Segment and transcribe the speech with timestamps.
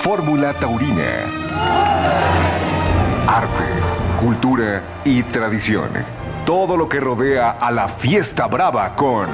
[0.00, 1.24] Fórmula Taurina.
[3.26, 3.64] Arte,
[4.18, 5.90] cultura y tradición.
[6.46, 9.28] Todo lo que rodea a la fiesta brava con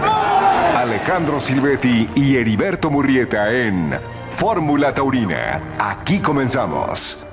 [0.75, 3.95] Alejandro Silvetti y Heriberto Murrieta en
[4.31, 5.61] Fórmula Taurina.
[5.79, 7.25] Aquí comenzamos.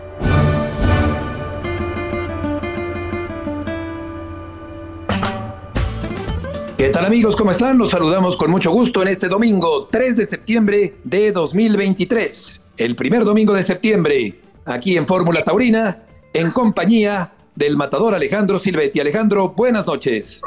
[6.78, 7.36] ¿Qué tal amigos?
[7.36, 7.78] ¿Cómo están?
[7.78, 12.62] Los saludamos con mucho gusto en este domingo 3 de septiembre de 2023.
[12.82, 16.00] El primer domingo de septiembre, aquí en Fórmula Taurina,
[16.34, 19.00] en compañía del matador Alejandro Silvetti.
[19.00, 20.42] Alejandro, buenas noches.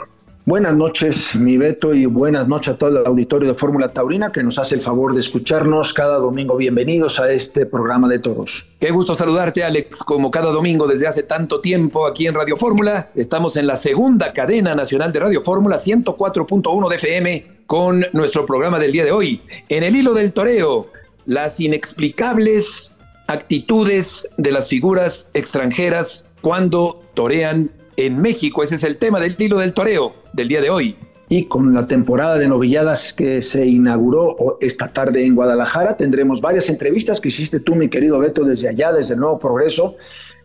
[0.45, 4.43] Buenas noches, mi Beto, y buenas noches a todo el auditorio de Fórmula Taurina que
[4.43, 6.57] nos hace el favor de escucharnos cada domingo.
[6.57, 8.73] Bienvenidos a este programa de todos.
[8.81, 13.11] Qué gusto saludarte, Alex, como cada domingo desde hace tanto tiempo aquí en Radio Fórmula.
[13.15, 18.81] Estamos en la segunda cadena nacional de Radio Fórmula 104.1 de FM con nuestro programa
[18.81, 19.41] del día de hoy.
[19.69, 20.89] En el hilo del toreo,
[21.27, 22.93] las inexplicables
[23.27, 28.63] actitudes de las figuras extranjeras cuando torean en México.
[28.63, 30.97] Ese es el tema del hilo del toreo del día de hoy.
[31.29, 36.69] Y con la temporada de novilladas que se inauguró esta tarde en Guadalajara, tendremos varias
[36.69, 39.97] entrevistas que hiciste tú, mi querido Beto, desde allá, desde el Nuevo Progreso,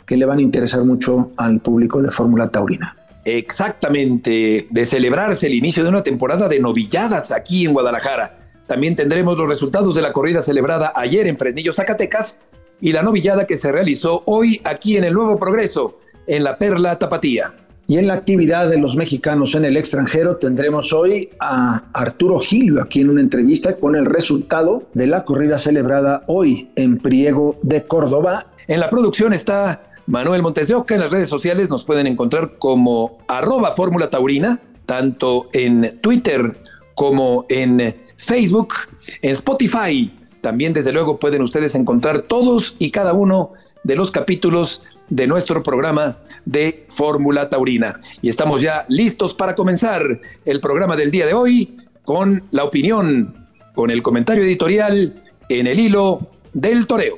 [0.06, 2.96] que le van a interesar mucho al público de Fórmula Taurina.
[3.26, 8.39] Exactamente, de celebrarse el inicio de una temporada de novilladas aquí en Guadalajara.
[8.70, 13.48] También tendremos los resultados de la corrida celebrada ayer en Fresnillo, Zacatecas, y la novillada
[13.48, 17.56] que se realizó hoy aquí en el Nuevo Progreso, en la Perla Tapatía.
[17.88, 22.80] Y en la actividad de los mexicanos en el extranjero tendremos hoy a Arturo Gilio
[22.80, 27.86] aquí en una entrevista con el resultado de la corrida celebrada hoy en Priego de
[27.86, 28.46] Córdoba.
[28.68, 30.94] En la producción está Manuel Montes de Oca.
[30.94, 36.56] En las redes sociales nos pueden encontrar como arroba Fórmula Taurina, tanto en Twitter
[36.94, 38.74] como en Facebook,
[39.22, 40.14] en Spotify.
[40.42, 43.54] También desde luego pueden ustedes encontrar todos y cada uno
[43.84, 48.00] de los capítulos de nuestro programa de Fórmula Taurina.
[48.22, 53.48] Y estamos ya listos para comenzar el programa del día de hoy con la opinión,
[53.74, 57.18] con el comentario editorial en el hilo del toreo.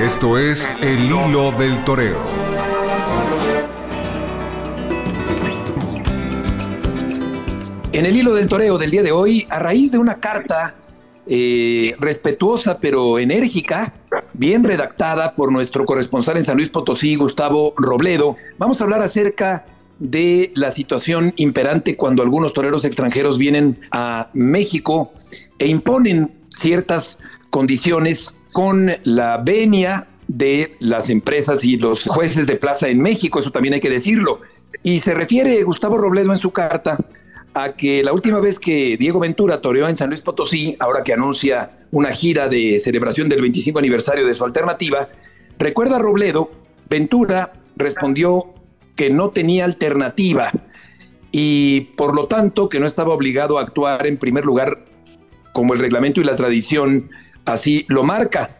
[0.00, 2.45] Esto es el hilo del toreo.
[7.96, 10.74] En el hilo del toreo del día de hoy, a raíz de una carta
[11.26, 13.94] eh, respetuosa pero enérgica,
[14.34, 18.36] bien redactada por nuestro corresponsal en San Luis Potosí, Gustavo Robledo.
[18.58, 19.64] Vamos a hablar acerca
[19.98, 25.14] de la situación imperante cuando algunos toreros extranjeros vienen a México
[25.58, 32.88] e imponen ciertas condiciones con la venia de las empresas y los jueces de plaza
[32.88, 34.42] en México, eso también hay que decirlo.
[34.82, 36.98] Y se refiere Gustavo Robledo en su carta
[37.56, 41.14] a que la última vez que Diego Ventura toreó en San Luis Potosí, ahora que
[41.14, 45.08] anuncia una gira de celebración del 25 aniversario de su alternativa,
[45.58, 46.50] recuerda Robledo,
[46.90, 48.52] Ventura respondió
[48.94, 50.50] que no tenía alternativa
[51.32, 54.84] y por lo tanto que no estaba obligado a actuar en primer lugar
[55.54, 57.08] como el reglamento y la tradición
[57.46, 58.58] así lo marca.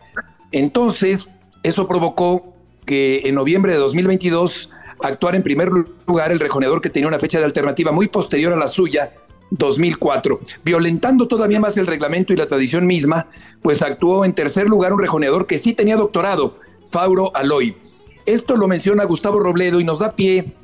[0.52, 2.54] Entonces, eso provocó
[2.86, 4.70] que en noviembre de 2022
[5.02, 5.70] actuar en primer
[6.06, 9.12] lugar el rejoneador que tenía una fecha de alternativa muy posterior a la suya,
[9.50, 13.26] 2004, violentando todavía más el reglamento y la tradición misma,
[13.62, 16.58] pues actuó en tercer lugar un rejoneador que sí tenía doctorado,
[16.88, 17.76] Fauro Aloy.
[18.24, 20.54] Esto lo menciona Gustavo Robledo y nos da pie,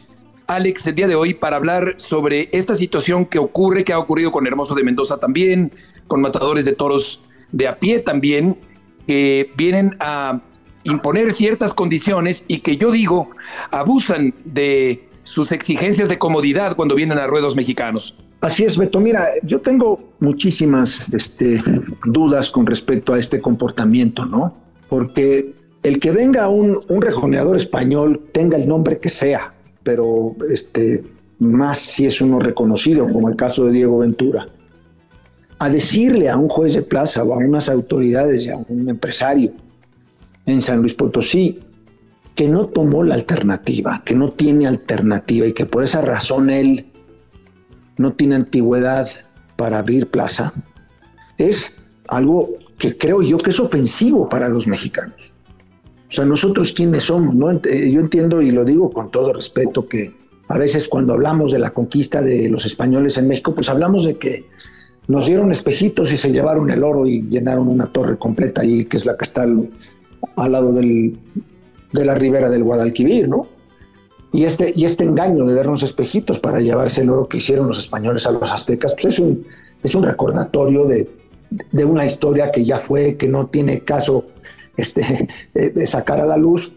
[0.49, 4.33] Alex, el día de hoy para hablar sobre esta situación que ocurre, que ha ocurrido
[4.33, 5.73] con Hermoso de Mendoza también,
[6.09, 7.23] con matadores de toros
[7.53, 8.59] de a pie también,
[9.07, 10.41] que vienen a
[10.85, 13.31] imponer ciertas condiciones y que yo digo
[13.71, 18.17] abusan de sus exigencias de comodidad cuando vienen a ruedos mexicanos.
[18.41, 18.99] Así es, Beto.
[18.99, 21.63] Mira, yo tengo muchísimas este,
[22.05, 24.55] dudas con respecto a este comportamiento, ¿no?
[24.89, 25.55] Porque
[25.85, 29.55] el que venga un, un rejoneador español, tenga el nombre que sea,
[29.85, 31.05] pero este,
[31.39, 34.49] más si es uno reconocido, como el caso de Diego Ventura,
[35.61, 39.53] a decirle a un juez de plaza o a unas autoridades y a un empresario
[40.47, 41.61] en San Luis Potosí
[42.35, 46.87] que no tomó la alternativa, que no tiene alternativa y que por esa razón él
[47.99, 49.09] no tiene antigüedad
[49.57, 50.53] para abrir plaza,
[51.37, 55.35] es algo que creo yo que es ofensivo para los mexicanos.
[56.09, 57.53] O sea, nosotros quiénes somos, ¿no?
[57.53, 60.13] Yo entiendo y lo digo con todo respeto que
[60.49, 64.19] a veces cuando hablamos de la conquista de los españoles en México, pues hablamos de
[64.19, 64.47] que
[65.09, 68.97] nos dieron espejitos y se llevaron el oro y llenaron una torre completa ahí, que
[68.97, 69.47] es la que está
[70.37, 71.19] al lado del,
[71.93, 73.47] de la ribera del Guadalquivir, ¿no?
[74.33, 77.79] Y este, y este engaño de darnos espejitos para llevarse el oro que hicieron los
[77.79, 79.45] españoles a los aztecas, pues es un,
[79.83, 81.09] es un recordatorio de,
[81.71, 84.27] de una historia que ya fue, que no tiene caso
[84.77, 86.73] este, de sacar a la luz,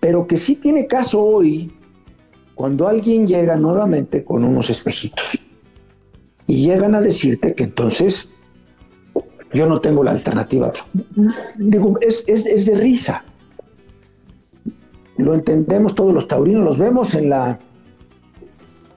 [0.00, 1.72] pero que sí tiene caso hoy
[2.54, 5.38] cuando alguien llega nuevamente con unos espejitos
[6.46, 8.34] y llegan a decirte que entonces
[9.54, 10.72] yo no tengo la alternativa.
[11.56, 13.24] Digo, es, es de risa.
[15.16, 17.60] Lo entendemos todos los taurinos, los vemos en la,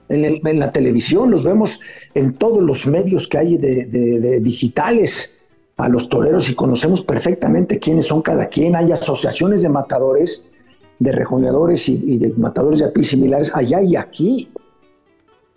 [0.10, 1.80] en, la televisión, los vemos
[2.14, 5.38] en todos los medios que hay de, digitales
[5.78, 8.76] a los toreros y conocemos perfectamente quiénes son cada quien.
[8.76, 10.52] Hay asociaciones de matadores,
[11.00, 14.50] de rejoneadores y, de matadores de apil similares allá y aquí.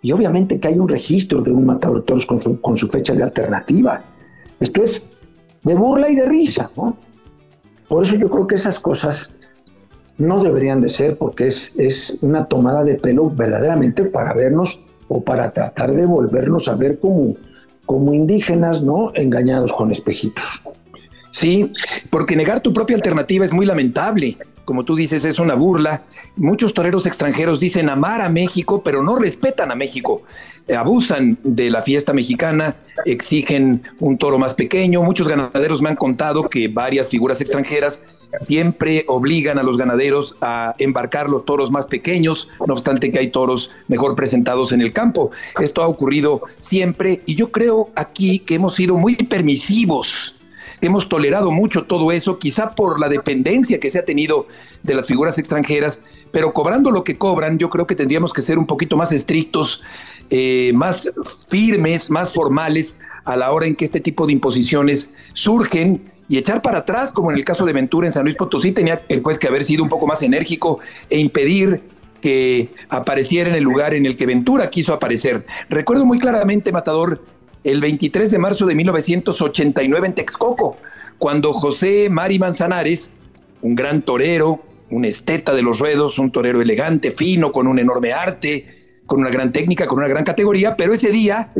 [0.01, 2.87] Y obviamente que hay un registro de un matador de toros con su, con su
[2.87, 4.03] fecha de alternativa.
[4.59, 5.11] Esto es
[5.63, 6.97] de burla y de risa, ¿no?
[7.87, 9.31] Por eso yo creo que esas cosas
[10.17, 15.23] no deberían de ser porque es, es una tomada de pelo verdaderamente para vernos o
[15.23, 17.35] para tratar de volvernos a ver como,
[17.85, 19.11] como indígenas, ¿no?
[19.15, 20.61] Engañados con espejitos.
[21.31, 21.71] Sí,
[22.09, 24.37] porque negar tu propia alternativa es muy lamentable.
[24.69, 26.03] Como tú dices, es una burla.
[26.35, 30.21] Muchos toreros extranjeros dicen amar a México, pero no respetan a México.
[30.77, 35.01] Abusan de la fiesta mexicana, exigen un toro más pequeño.
[35.01, 40.75] Muchos ganaderos me han contado que varias figuras extranjeras siempre obligan a los ganaderos a
[40.77, 45.31] embarcar los toros más pequeños, no obstante que hay toros mejor presentados en el campo.
[45.59, 50.35] Esto ha ocurrido siempre y yo creo aquí que hemos sido muy permisivos.
[50.81, 54.47] Hemos tolerado mucho todo eso, quizá por la dependencia que se ha tenido
[54.83, 58.57] de las figuras extranjeras, pero cobrando lo que cobran, yo creo que tendríamos que ser
[58.57, 59.83] un poquito más estrictos,
[60.29, 61.09] eh, más
[61.49, 66.61] firmes, más formales a la hora en que este tipo de imposiciones surgen y echar
[66.61, 69.39] para atrás, como en el caso de Ventura en San Luis Potosí, tenía el juez
[69.39, 70.79] que haber sido un poco más enérgico
[71.09, 71.81] e impedir
[72.21, 75.45] que apareciera en el lugar en el que Ventura quiso aparecer.
[75.69, 77.23] Recuerdo muy claramente, Matador,
[77.63, 80.77] el 23 de marzo de 1989 en Texcoco,
[81.17, 83.13] cuando José Mari Manzanares,
[83.61, 88.13] un gran torero, un esteta de los ruedos, un torero elegante, fino, con un enorme
[88.13, 88.67] arte,
[89.05, 91.53] con una gran técnica, con una gran categoría, pero ese día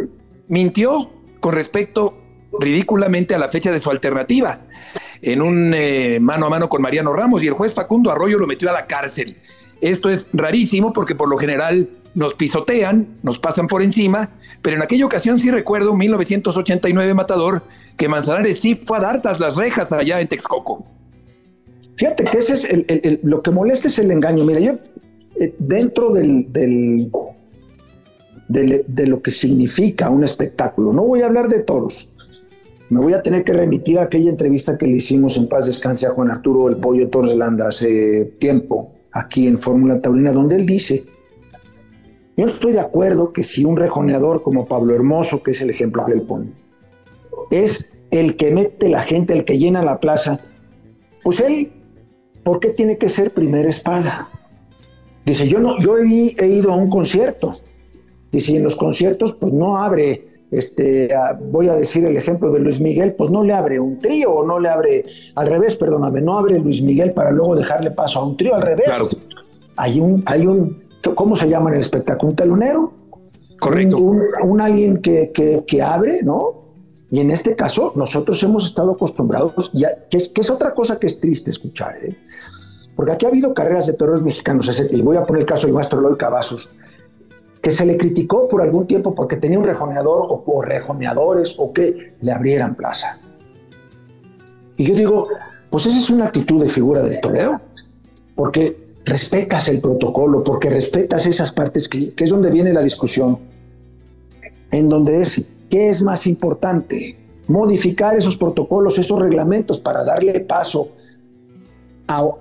[0.48, 2.22] mintió con respecto
[2.60, 4.62] ridículamente a la fecha de su alternativa
[5.22, 8.48] en un eh, mano a mano con Mariano Ramos y el juez Facundo Arroyo lo
[8.48, 9.38] metió a la cárcel.
[9.82, 14.30] Esto es rarísimo porque por lo general nos pisotean, nos pasan por encima,
[14.62, 17.62] pero en aquella ocasión sí recuerdo, 1989 Matador,
[17.96, 20.86] que Manzanares sí fue a dar tras las rejas allá en Texcoco.
[21.96, 24.44] Fíjate que ese es lo que molesta es el engaño.
[24.44, 24.74] Mira, yo
[25.40, 26.48] eh, dentro del,
[28.50, 32.14] de, lo que significa un espectáculo, no voy a hablar de toros,
[32.90, 36.06] me voy a tener que remitir a aquella entrevista que le hicimos en paz descanse
[36.06, 41.06] a Juan Arturo El Pollo Torrelanda hace tiempo, aquí en Fórmula Taurina, donde él dice,
[42.40, 46.06] yo estoy de acuerdo que si un rejoneador como Pablo Hermoso, que es el ejemplo
[46.06, 46.52] que él pone,
[47.52, 50.40] es el que mete la gente, el que llena la plaza,
[51.24, 51.72] pues él,
[52.44, 54.30] ¿por qué tiene que ser primera espada?
[55.26, 57.60] Dice, yo, no, yo he, he ido a un concierto.
[58.32, 61.10] Dice, en los conciertos pues no abre este,
[61.52, 64.46] voy a decir el ejemplo de Luis Miguel, pues no le abre un trío o
[64.46, 65.06] no le abre,
[65.36, 68.62] al revés, perdóname, no abre Luis Miguel para luego dejarle paso a un trío, al
[68.62, 68.90] revés.
[69.76, 70.76] Hay un, hay un,
[71.16, 72.30] ¿cómo se llama en el espectáculo?
[72.30, 72.94] ¿Un telonero?
[73.60, 73.98] Correcto.
[73.98, 75.32] Un, alguien que,
[75.66, 76.60] que, abre, ¿no?
[77.12, 81.00] Y en este caso, nosotros hemos estado acostumbrados, ya, que, es, que es otra cosa
[81.00, 82.16] que es triste escuchar, ¿eh?
[82.96, 85.74] Porque aquí ha habido carreras de toreros mexicanos, y voy a poner el caso del
[85.74, 86.76] maestro Eloy Cavazos,
[87.62, 91.74] que se le criticó por algún tiempo porque tenía un rejoneador o por rejoneadores o
[91.74, 93.20] que le abrieran plaza.
[94.78, 95.28] Y yo digo,
[95.70, 97.60] pues esa es una actitud de figura del torero,
[98.36, 103.40] porque respetas el protocolo, porque respetas esas partes que, es donde viene la discusión,
[104.72, 107.18] en donde es, ¿qué es más importante?
[107.48, 110.90] Modificar esos protocolos, esos reglamentos para darle paso
[112.08, 112.36] a,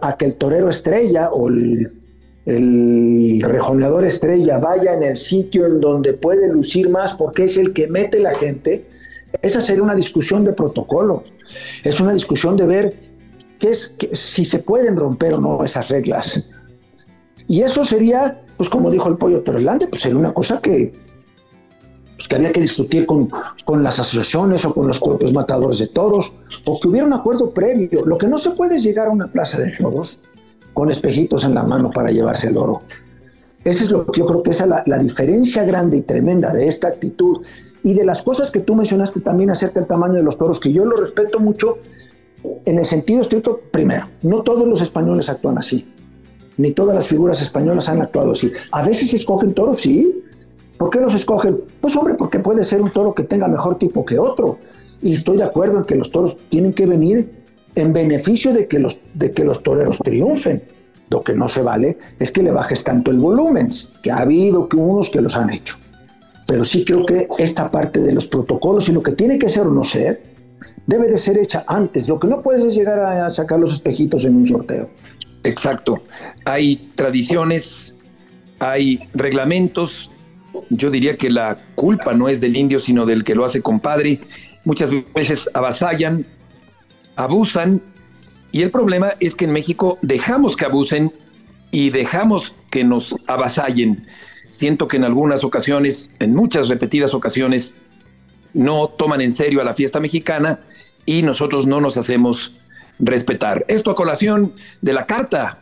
[0.00, 2.04] a que el torero estrella o el
[2.46, 7.72] el rejoneador estrella vaya en el sitio en donde puede lucir más porque es el
[7.72, 8.86] que mete la gente,
[9.40, 11.24] esa sería una discusión de protocolo.
[11.82, 12.96] Es una discusión de ver
[13.58, 16.44] qué es, si se pueden romper o no esas reglas.
[17.46, 20.92] Y eso sería, pues como dijo el pollo Torrelande, pues sería una cosa que,
[22.16, 23.28] pues, que había que discutir con,
[23.64, 26.32] con las asociaciones o con los propios matadores de toros,
[26.64, 28.04] o que hubiera un acuerdo previo.
[28.04, 30.22] Lo que no se puede es llegar a una plaza de toros
[30.72, 32.82] con espejitos en la mano para llevarse el oro.
[33.62, 36.68] Esa es lo que yo creo que es la, la diferencia grande y tremenda de
[36.68, 37.42] esta actitud
[37.82, 40.72] y de las cosas que tú mencionaste también acerca del tamaño de los toros, que
[40.72, 41.78] yo lo respeto mucho
[42.64, 45.86] en el sentido estricto, primero, no todos los españoles actúan así,
[46.56, 48.52] ni todas las figuras españolas han actuado así.
[48.72, 50.24] A veces escogen toros, sí,
[50.78, 51.60] ¿Por qué los escogen?
[51.80, 54.58] Pues hombre, porque puede ser un toro que tenga mejor tipo que otro.
[55.02, 58.78] Y estoy de acuerdo en que los toros tienen que venir en beneficio de que
[58.78, 60.62] los, de que los toreros triunfen.
[61.10, 63.68] Lo que no se vale es que le bajes tanto el volumen,
[64.02, 65.76] que ha habido que unos que los han hecho.
[66.46, 69.66] Pero sí creo que esta parte de los protocolos y lo que tiene que ser
[69.66, 70.33] o no ser,
[70.86, 72.08] debe de ser hecha antes.
[72.08, 74.90] Lo que no puedes es llegar a sacar los espejitos en un sorteo.
[75.42, 76.02] Exacto.
[76.44, 77.96] Hay tradiciones,
[78.58, 80.10] hay reglamentos.
[80.70, 84.20] Yo diría que la culpa no es del indio, sino del que lo hace compadre.
[84.64, 86.24] Muchas veces avasallan,
[87.16, 87.82] abusan.
[88.52, 91.12] Y el problema es que en México dejamos que abusen
[91.70, 94.06] y dejamos que nos avasallen.
[94.48, 97.74] Siento que en algunas ocasiones, en muchas repetidas ocasiones,
[98.52, 100.60] no toman en serio a la fiesta mexicana
[101.06, 102.54] y nosotros no nos hacemos
[102.98, 103.64] respetar.
[103.68, 105.58] Esto a colación de la carta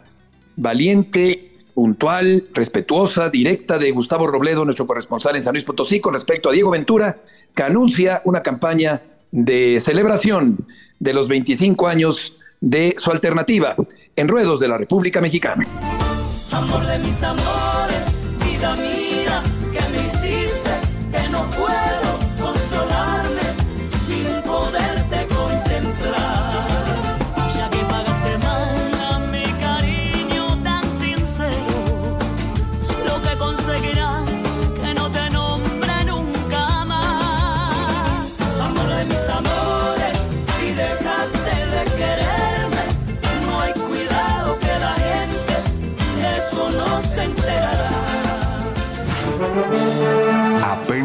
[0.56, 6.50] valiente, puntual, respetuosa, directa de Gustavo Robledo, nuestro corresponsal en San Luis Potosí, con respecto
[6.50, 7.18] a Diego Ventura,
[7.54, 10.66] que anuncia una campaña de celebración
[10.98, 13.74] de los 25 años de su alternativa
[14.14, 15.66] en Ruedos de la República Mexicana.
[16.52, 18.04] Amor de mis amores,
[18.44, 18.91] vida mía,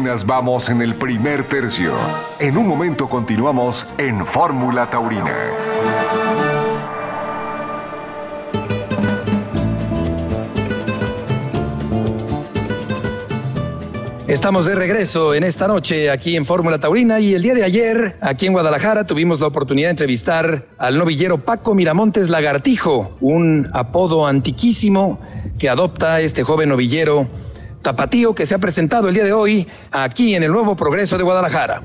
[0.08, 1.94] Vamos en el primer tercio.
[2.38, 5.34] En un momento continuamos en Fórmula Taurina.
[14.26, 18.16] Estamos de regreso en esta noche aquí en Fórmula Taurina y el día de ayer
[18.22, 24.26] aquí en Guadalajara tuvimos la oportunidad de entrevistar al novillero Paco Miramontes Lagartijo, un apodo
[24.26, 25.20] antiquísimo
[25.58, 27.26] que adopta este joven novillero
[27.88, 31.24] tapatío que se ha presentado el día de hoy aquí en el nuevo Progreso de
[31.24, 31.80] Guadalajara.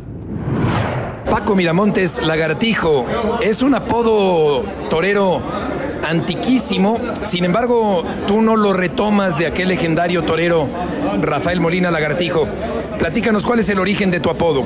[1.31, 3.05] Paco Miramontes Lagartijo
[3.41, 5.41] es un apodo torero
[6.05, 10.67] antiquísimo, sin embargo tú no lo retomas de aquel legendario torero
[11.21, 12.49] Rafael Molina Lagartijo.
[12.99, 14.65] Platícanos cuál es el origen de tu apodo.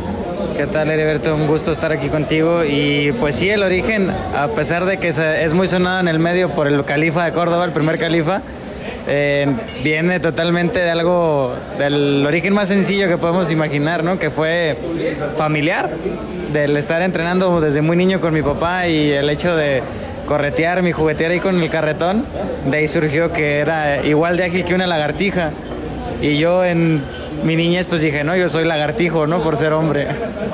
[0.57, 1.35] ¿Qué tal, Heriberto?
[1.35, 2.63] Un gusto estar aquí contigo.
[2.65, 6.49] Y pues sí, el origen, a pesar de que es muy sonado en el medio
[6.55, 8.41] por el califa de Córdoba, el primer califa,
[9.07, 9.47] eh,
[9.83, 14.19] viene totalmente de algo, del origen más sencillo que podemos imaginar, ¿no?
[14.19, 14.77] Que fue
[15.37, 15.89] familiar,
[16.51, 19.81] del estar entrenando desde muy niño con mi papá y el hecho de
[20.25, 22.25] corretear mi juguetear ahí con el carretón,
[22.69, 25.51] de ahí surgió que era igual de ágil que una lagartija.
[26.21, 27.01] Y yo en
[27.43, 29.41] mi niñez pues dije, no, yo soy lagartijo, ¿no?
[29.41, 30.07] Por ser hombre.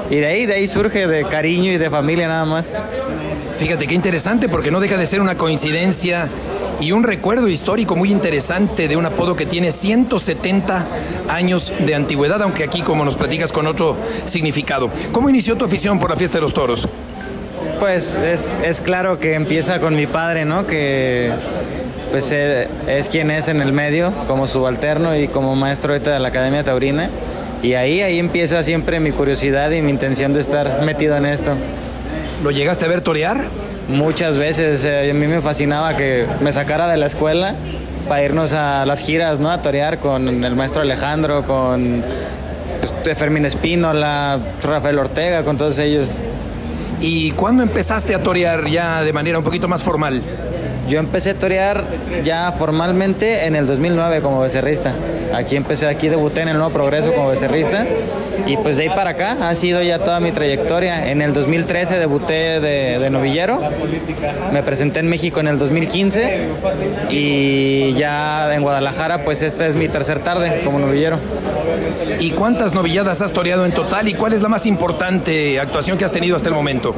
[0.10, 2.74] Y de ahí, de ahí surge de cariño y de familia nada más.
[3.63, 6.27] Fíjate qué interesante porque no deja de ser una coincidencia
[6.82, 10.86] y un recuerdo histórico muy interesante de un apodo que tiene 170
[11.29, 14.89] años de antigüedad, aunque aquí como nos platicas con otro significado.
[15.13, 16.89] ¿Cómo inició tu afición por la fiesta de los toros?
[17.79, 20.67] Pues es, es claro que empieza con mi padre, ¿no?
[20.67, 21.32] Que
[22.12, 26.27] pues eh, es quien es en el medio, como subalterno y como maestro de la
[26.27, 27.10] Academia Taurina.
[27.62, 31.53] Y ahí, ahí empieza siempre mi curiosidad y mi intención de estar metido en esto.
[32.43, 33.45] ¿Lo llegaste a ver torear?
[33.88, 37.55] Muchas veces eh, a mí me fascinaba que me sacara de la escuela
[38.09, 39.50] para irnos a las giras, ¿no?
[39.50, 42.03] A torear con el maestro Alejandro, con
[42.81, 46.17] pues, Fermín Espínola, Rafael Ortega, con todos ellos.
[47.00, 50.21] ¿Y cuándo empezaste a torear ya de manera un poquito más formal?
[50.89, 51.85] Yo empecé a torear
[52.25, 54.93] ya formalmente en el 2009 como becerrista.
[55.33, 57.85] Aquí empecé, aquí debuté en el Nuevo Progreso como becerrista
[58.45, 61.09] y pues de ahí para acá ha sido ya toda mi trayectoria.
[61.09, 63.62] En el 2013 debuté de, de novillero,
[64.51, 66.47] me presenté en México en el 2015
[67.09, 71.17] y ya en Guadalajara pues esta es mi tercer tarde como novillero.
[72.19, 76.05] ¿Y cuántas novilladas has toreado en total y cuál es la más importante actuación que
[76.05, 76.93] has tenido hasta el momento?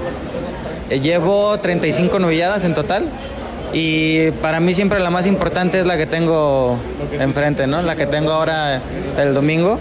[0.90, 3.06] Eh, Llevo 35 novilladas en total
[3.74, 6.78] y para mí siempre la más importante es la que tengo
[7.20, 7.82] enfrente, ¿no?
[7.82, 8.80] La que tengo ahora
[9.18, 9.80] el domingo.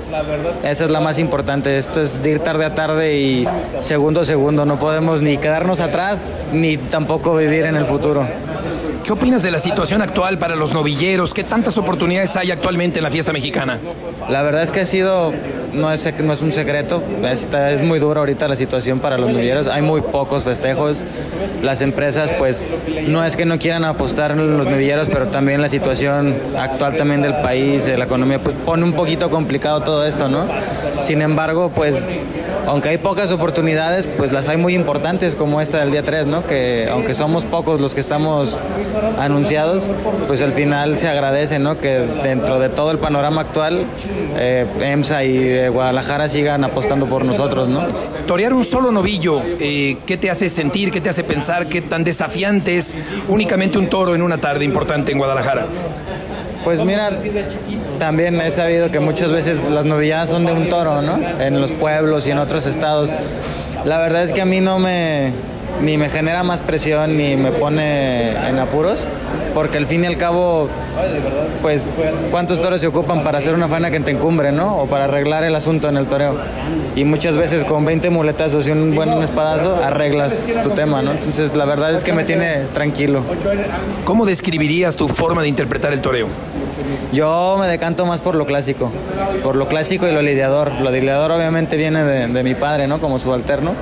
[0.62, 1.78] Esa es la más importante.
[1.78, 3.48] Esto es de ir tarde a tarde y
[3.82, 4.64] segundo a segundo.
[4.64, 8.26] No podemos ni quedarnos atrás ni tampoco vivir en el futuro.
[9.04, 11.34] ¿Qué opinas de la situación actual para los novilleros?
[11.34, 13.78] ¿Qué tantas oportunidades hay actualmente en la fiesta mexicana?
[14.30, 15.32] La verdad es que ha sido
[15.74, 19.30] no es, no es un secreto, Está- es muy duro ahorita la situación para los
[19.30, 20.98] novilleros, hay muy pocos festejos,
[21.62, 22.66] las empresas pues
[23.06, 27.20] no es que no quieran apostar en los novilleros, pero también la situación actual también
[27.20, 30.46] del país, de la economía, pues pone un poquito complicado todo esto, ¿no?
[31.02, 31.96] Sin embargo, pues
[32.66, 36.46] aunque hay pocas oportunidades, pues las hay muy importantes como esta del día 3, ¿no?
[36.46, 38.56] Que aunque somos pocos los que estamos
[39.18, 39.88] anunciados,
[40.26, 41.78] pues al final se agradece, ¿no?
[41.78, 43.84] Que dentro de todo el panorama actual,
[44.36, 47.82] eh, EMSA y eh, Guadalajara sigan apostando por nosotros, ¿no?
[48.26, 52.04] Torear un solo novillo, eh, ¿qué te hace sentir, qué te hace pensar, qué tan
[52.04, 52.96] desafiante es
[53.28, 55.66] únicamente un toro en una tarde importante en Guadalajara?
[56.64, 57.10] Pues mira,
[57.98, 61.18] también he sabido que muchas veces las novilladas son de un toro, ¿no?
[61.40, 63.10] En los pueblos y en otros estados.
[63.84, 65.32] La verdad es que a mí no me
[65.82, 69.00] ni me genera más presión ni me pone en apuros,
[69.54, 70.68] porque al fin y al cabo,
[71.62, 71.88] pues,
[72.30, 74.78] ¿cuántos toros se ocupan para hacer una faena que te encumbre, ¿no?
[74.78, 76.36] O para arreglar el asunto en el toreo.
[76.96, 81.12] Y muchas veces con 20 muletazos y un buen espadazo arreglas tu tema, ¿no?
[81.12, 83.22] Entonces, la verdad es que me tiene tranquilo.
[84.04, 86.28] ¿Cómo describirías tu forma de interpretar el toreo?
[87.14, 88.90] Yo me decanto más por lo clásico,
[89.42, 90.72] por lo clásico y lo lidiador.
[90.80, 92.98] Lo lidiador obviamente viene de, de mi padre, ¿no?
[92.98, 93.72] Como subalterno.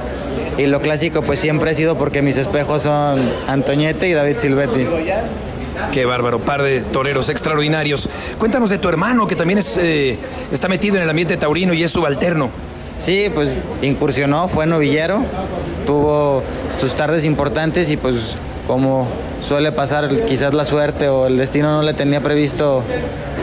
[0.58, 4.86] Y lo clásico pues siempre ha sido porque mis espejos son Antoñete y David Silvetti.
[5.92, 8.08] Qué bárbaro, par de toreros extraordinarios.
[8.38, 10.18] Cuéntanos de tu hermano, que también es, eh,
[10.52, 12.50] está metido en el ambiente taurino y es subalterno.
[12.98, 15.22] Sí, pues incursionó, fue novillero,
[15.86, 16.42] tuvo
[16.78, 19.06] sus tardes importantes y pues como
[19.42, 22.82] suele pasar, quizás la suerte o el destino no le tenía previsto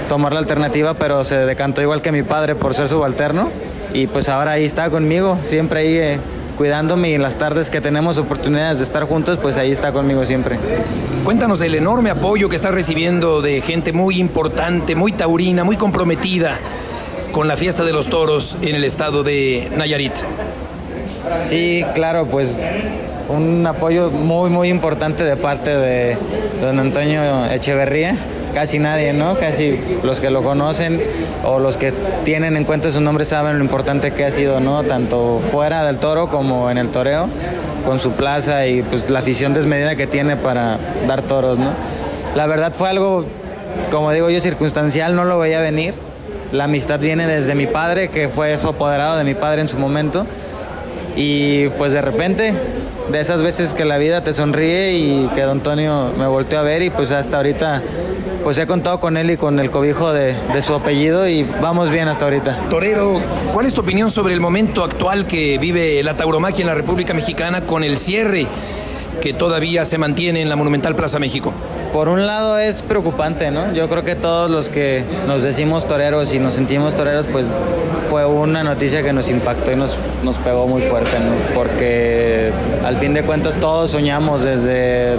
[0.07, 3.49] tomar la alternativa, pero se decantó igual que mi padre por ser subalterno
[3.93, 6.19] y pues ahora ahí está conmigo, siempre ahí eh,
[6.57, 10.25] cuidándome y en las tardes que tenemos oportunidades de estar juntos, pues ahí está conmigo
[10.25, 10.57] siempre.
[11.23, 16.57] Cuéntanos del enorme apoyo que estás recibiendo de gente muy importante, muy taurina, muy comprometida
[17.31, 20.13] con la fiesta de los toros en el estado de Nayarit.
[21.41, 22.57] Sí, claro, pues
[23.29, 26.17] un apoyo muy, muy importante de parte de
[26.61, 28.15] don Antonio Echeverría.
[28.53, 29.35] Casi nadie, ¿no?
[29.35, 30.99] Casi los que lo conocen
[31.45, 31.93] o los que
[32.23, 34.83] tienen en cuenta su nombre saben lo importante que ha sido, ¿no?
[34.83, 37.29] Tanto fuera del toro como en el toreo,
[37.85, 41.69] con su plaza y pues la afición desmedida que tiene para dar toros, ¿no?
[42.35, 43.25] La verdad fue algo,
[43.91, 45.93] como digo yo, circunstancial, no lo veía venir.
[46.51, 49.77] La amistad viene desde mi padre, que fue su apoderado de mi padre en su
[49.77, 50.25] momento.
[51.15, 52.53] Y pues de repente,
[53.11, 56.63] de esas veces que la vida te sonríe y que don Antonio me volteó a
[56.63, 57.81] ver y pues hasta ahorita
[58.43, 61.89] pues he contado con él y con el cobijo de, de su apellido y vamos
[61.89, 62.57] bien hasta ahorita.
[62.69, 63.19] Torero,
[63.53, 67.13] ¿cuál es tu opinión sobre el momento actual que vive la tauromaquia en la República
[67.13, 68.47] Mexicana con el cierre
[69.21, 71.53] que todavía se mantiene en la Monumental Plaza México?
[71.91, 73.73] Por un lado es preocupante, ¿no?
[73.73, 77.45] Yo creo que todos los que nos decimos toreros y nos sentimos toreros, pues
[78.09, 81.53] fue una noticia que nos impactó y nos, nos pegó muy fuerte, ¿no?
[81.53, 82.51] Porque
[82.83, 85.13] al fin de cuentas todos soñamos desde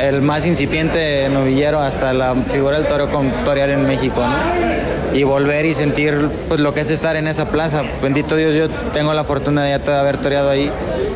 [0.00, 5.16] el más incipiente novillero hasta la figura del toro con torear en México, ¿no?
[5.16, 7.82] Y volver y sentir pues lo que es estar en esa plaza.
[8.02, 10.70] Bendito Dios, yo tengo la fortuna de ya haber toreado ahí.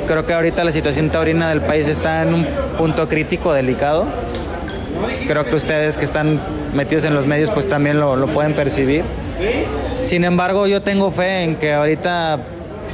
[0.06, 2.46] Creo que ahorita la situación taurina del país está en un
[2.78, 4.06] punto crítico, delicado
[5.26, 6.40] creo que ustedes que están
[6.74, 9.04] metidos en los medios pues también lo, lo pueden percibir.
[10.02, 12.38] Sin embargo, yo tengo fe en que ahorita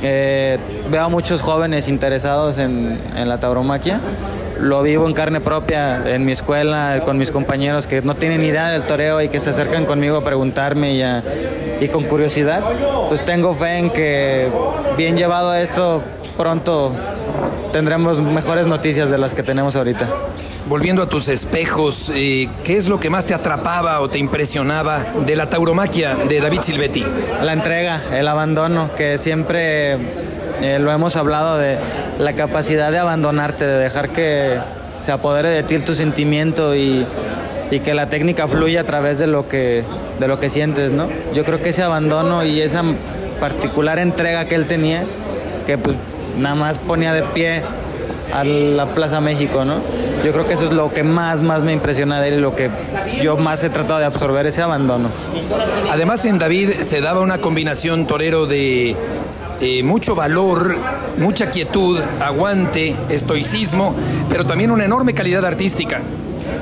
[0.03, 0.59] eh,
[0.91, 4.01] veo a muchos jóvenes interesados en, en, la tauromaquia.
[4.61, 8.69] Lo vivo en carne propia en mi escuela, con mis compañeros que no tienen idea
[8.69, 10.95] del toreo y que se acercan conmigo a preguntarme
[11.81, 12.63] y, con curiosidad.
[13.09, 14.49] Pues tengo fe en que
[14.97, 16.03] bien llevado a esto,
[16.37, 16.93] pronto
[17.73, 20.09] tendremos mejores noticias de las que tenemos ahorita.
[20.67, 25.05] Volviendo a tus espejos, eh, ¿qué es lo que más te atrapaba o te impresionaba
[25.27, 27.05] de la tauromaquia de David Silvetti?
[27.43, 29.99] La entrega, el abandono, que siempre
[30.63, 31.77] eh, lo hemos hablado de
[32.19, 34.57] la capacidad de abandonarte, de dejar que
[34.99, 37.05] se apodere de ti tu sentimiento y,
[37.71, 39.85] y, que la técnica fluya a través de lo que
[40.19, 41.09] de lo que sientes, ¿no?
[41.35, 42.83] Yo creo que ese abandono y esa
[43.39, 45.05] particular entrega que él tenía,
[45.67, 45.95] que pues
[46.39, 47.63] nada más ponía de pie
[48.33, 49.77] a la Plaza México, ¿no?
[50.25, 52.55] Yo creo que eso es lo que más, más me impresiona de él y lo
[52.55, 52.71] que
[53.23, 55.09] yo más he tratado de absorber, ese abandono.
[55.91, 58.97] Además en David se daba una combinación torero de
[59.61, 60.77] eh, mucho valor,
[61.19, 63.95] mucha quietud, aguante, estoicismo,
[64.29, 66.01] pero también una enorme calidad artística.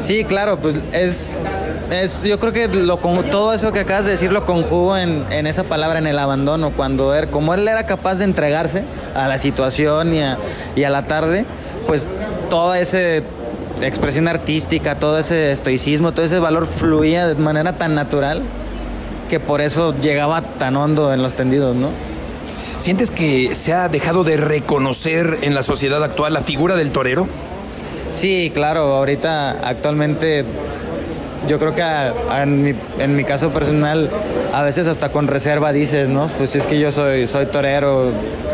[0.01, 1.41] Sí, claro, pues es,
[1.93, 5.47] es yo creo que lo, todo eso que acabas de decir lo conjugo en, en
[5.47, 9.39] esa palabra, en el abandono, cuando él, como él era capaz de entregarse a la
[9.39, 10.39] situación y a,
[10.75, 11.45] y a la tarde,
[11.87, 12.07] pues
[12.49, 12.99] toda esa
[13.83, 18.43] expresión artística, todo ese estoicismo, todo ese valor fluía de manera tan natural
[19.29, 21.89] que por eso llegaba tan hondo en los tendidos, ¿no?
[22.79, 27.29] ¿Sientes que se ha dejado de reconocer en la sociedad actual la figura del torero?
[28.11, 30.45] Sí, claro, ahorita actualmente
[31.49, 32.63] yo creo que a- a- en,
[33.17, 34.09] mi, caso personal
[34.53, 36.29] a veces hasta con reserva dices, ¿no?
[36.39, 38.11] Pues es que yo soy, torero,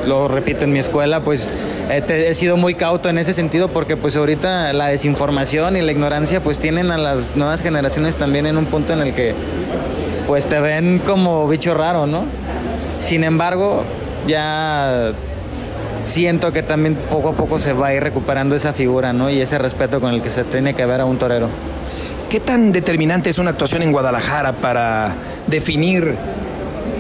[0.07, 1.51] lo repito en mi escuela, pues
[1.91, 5.83] he, te- he sido muy cauto en ese sentido porque pues ahorita la desinformación y
[5.83, 9.35] la ignorancia pues tienen a las nuevas generaciones también en un punto en el que
[10.27, 12.25] pues te ven como bicho raro, ¿no?
[13.01, 13.83] Sin embargo,
[14.27, 15.13] ya
[16.05, 19.31] siento que también poco a poco se va a ir recuperando esa figura, ¿no?
[19.31, 21.49] Y ese respeto con el que se tiene que ver a un torero.
[22.31, 25.15] ¿Qué tan determinante es una actuación en Guadalajara para
[25.47, 26.15] definir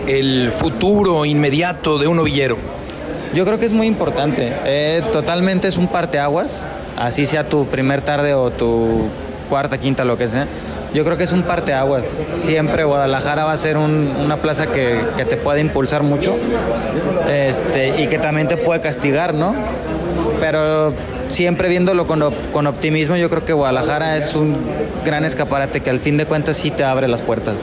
[0.06, 2.56] el futuro inmediato de un novillero?
[3.34, 4.54] Yo creo que es muy importante.
[4.64, 9.02] Eh, totalmente es un parteaguas, así sea tu primer tarde o tu
[9.50, 10.46] cuarta, quinta, lo que sea.
[10.94, 12.04] Yo creo que es un parteaguas.
[12.40, 16.34] Siempre Guadalajara va a ser un- una plaza que, te puede impulsar mucho
[17.28, 19.54] este, y que también te puede castigar, ¿no?
[20.40, 20.92] Pero
[21.30, 24.56] siempre viéndolo con, con optimismo, yo creo que Guadalajara es un
[25.04, 27.56] gran escaparate que al fin de cuentas sí te abre las puertas.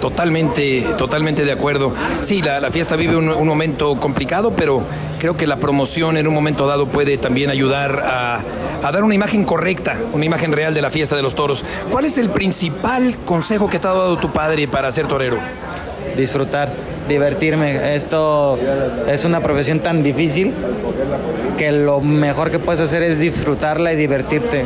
[0.00, 1.92] Totalmente, totalmente de acuerdo.
[2.22, 4.82] Sí, la, la fiesta vive un, un momento complicado, pero
[5.22, 8.40] creo que la promoción en un momento dado puede también ayudar a,
[8.82, 11.64] a dar una imagen correcta, una imagen real de la fiesta de los toros.
[11.92, 15.38] ¿Cuál es el principal consejo que te ha dado tu padre para ser torero?
[16.16, 16.70] disfrutar,
[17.08, 17.94] divertirme.
[17.94, 18.58] Esto
[19.08, 20.52] es una profesión tan difícil
[21.56, 24.64] que lo mejor que puedes hacer es disfrutarla y divertirte.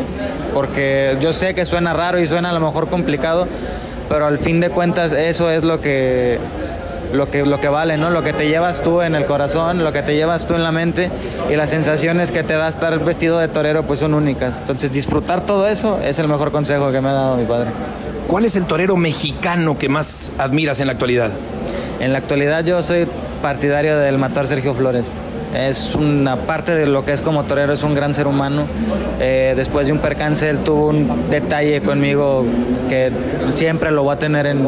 [0.54, 3.46] Porque yo sé que suena raro y suena a lo mejor complicado,
[4.08, 6.38] pero al fin de cuentas eso es lo que
[7.16, 8.10] lo que, lo que vale, ¿no?
[8.10, 10.72] Lo que te llevas tú en el corazón, lo que te llevas tú en la
[10.72, 11.10] mente
[11.50, 14.58] y las sensaciones que te da estar vestido de torero pues son únicas.
[14.60, 17.70] Entonces disfrutar todo eso es el mejor consejo que me ha dado mi padre.
[18.26, 21.30] ¿Cuál es el torero mexicano que más admiras en la actualidad?
[22.00, 23.06] En la actualidad yo soy
[23.40, 25.06] partidario del matar Sergio Flores.
[25.54, 28.64] Es una parte de lo que es como torero, es un gran ser humano.
[29.20, 32.44] Eh, después de un percance, él tuvo un detalle conmigo
[32.88, 33.10] que
[33.54, 34.66] siempre lo voy a tener en,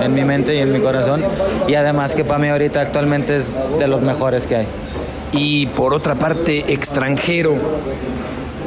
[0.00, 1.22] en mi mente y en mi corazón.
[1.68, 4.66] Y además que para mí ahorita actualmente es de los mejores que hay.
[5.32, 7.54] Y por otra parte, extranjero.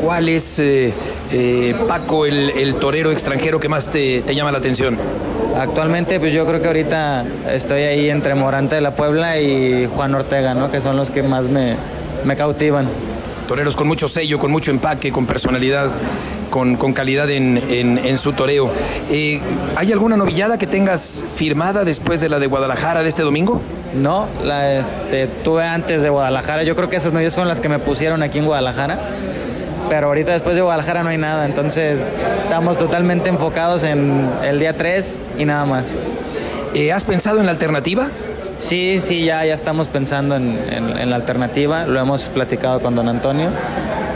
[0.02, 0.94] ¿Cuál es, eh,
[1.32, 4.98] eh, Paco, el, el torero extranjero que más te, te llama la atención?
[5.60, 10.14] Actualmente, pues yo creo que ahorita estoy ahí entre Morante de la Puebla y Juan
[10.14, 10.70] Ortega, ¿no?
[10.72, 11.76] Que son los que más me,
[12.26, 12.88] me cautivan.
[13.48, 15.90] Toreros con mucho sello, con mucho empaque, con personalidad,
[16.52, 18.70] con, con calidad en, en- en su toreo.
[19.10, 19.40] Eh,
[19.76, 23.62] ¿Hay alguna novillada que tengas firmada después de la de Guadalajara de este domingo?
[23.96, 26.64] No, la este, tuve antes de Guadalajara.
[26.64, 29.00] Yo creo que esas novias fueron las que me pusieron aquí en Guadalajara.
[29.90, 31.46] Pero ahorita después de Guadalajara no hay nada.
[31.46, 35.86] Entonces estamos totalmente enfocados en el día 3 y nada más.
[36.74, 38.08] Eh, ¿Has pensado en la alternativa?
[38.60, 41.86] Sí, sí, ya, ya estamos pensando en, en- en la alternativa.
[41.86, 43.50] Lo hemos platicado con don Antonio.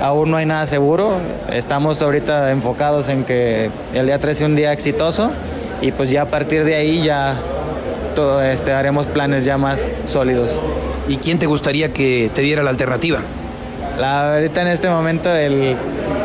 [0.02, 1.14] Aún no hay nada seguro.
[1.54, 5.32] Estamos ahorita enfocados en que el día 3 sea un día exitoso.
[5.82, 7.36] Y pues ya a partir de ahí ya
[8.16, 10.60] todo, este, haremos planes ya más sólidos.
[11.08, 13.20] ¿Y quién te gustaría que te diera la alternativa?
[14.02, 15.76] La, ahorita en este momento el,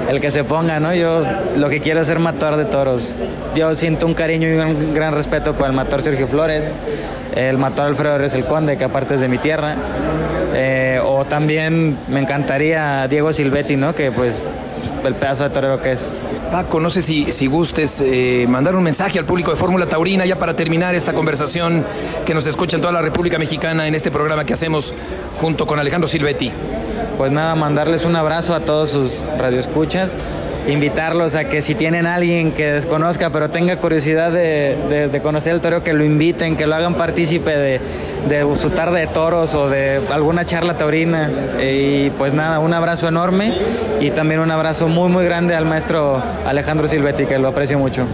[0.08, 0.94] el que se ponga, ¿no?
[0.94, 1.22] Yo
[1.58, 3.02] lo que quiero es ser matador de toros.
[3.54, 6.74] Yo siento un cariño y un gran respeto por el matador Sergio Flores,
[7.34, 9.76] el matador Alfredo Reyes el Conde, que aparte es de mi tierra.
[10.54, 13.94] Eh, o también me encantaría Diego Silvetti, ¿no?
[13.94, 14.46] Que pues
[15.04, 16.14] el pedazo de torero que es.
[16.50, 20.24] Paco, no sé si, si gustes eh, mandar un mensaje al público de Fórmula Taurina
[20.24, 21.84] ya para terminar esta conversación
[22.24, 24.94] que nos escucha en toda la República Mexicana en este programa que hacemos
[25.42, 26.50] junto con Alejandro Silvetti.
[27.18, 30.14] Pues nada, mandarles un abrazo a todos sus radioescuchas,
[30.68, 35.60] invitarlos a que si tienen alguien que desconozca pero tenga curiosidad de, de- conocer el
[35.60, 37.80] toro, que lo inviten, que lo hagan partícipe de,
[38.28, 41.30] de su tarde de toros o de alguna charla taurina.
[41.62, 43.54] Y pues nada, un abrazo enorme
[44.00, 48.04] y también un abrazo muy muy grande al maestro Alejandro Silvetti, que lo aprecio mucho.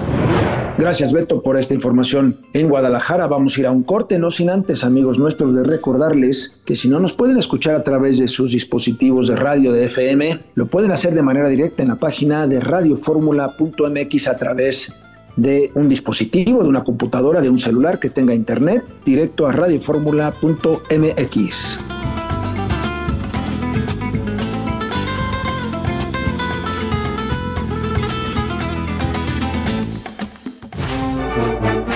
[0.83, 2.39] Gracias, Beto, por esta información.
[2.53, 6.61] En Guadalajara vamos a ir a un corte, no sin antes, amigos nuestros, de recordarles
[6.67, 10.41] que si no nos pueden escuchar a través de sus dispositivos de radio de FM,
[10.57, 14.93] lo pueden hacer de manera directa en la página de radioformula.mx a través
[15.37, 21.92] de un dispositivo, de una computadora, de un celular que tenga internet, directo a radioformula.mx.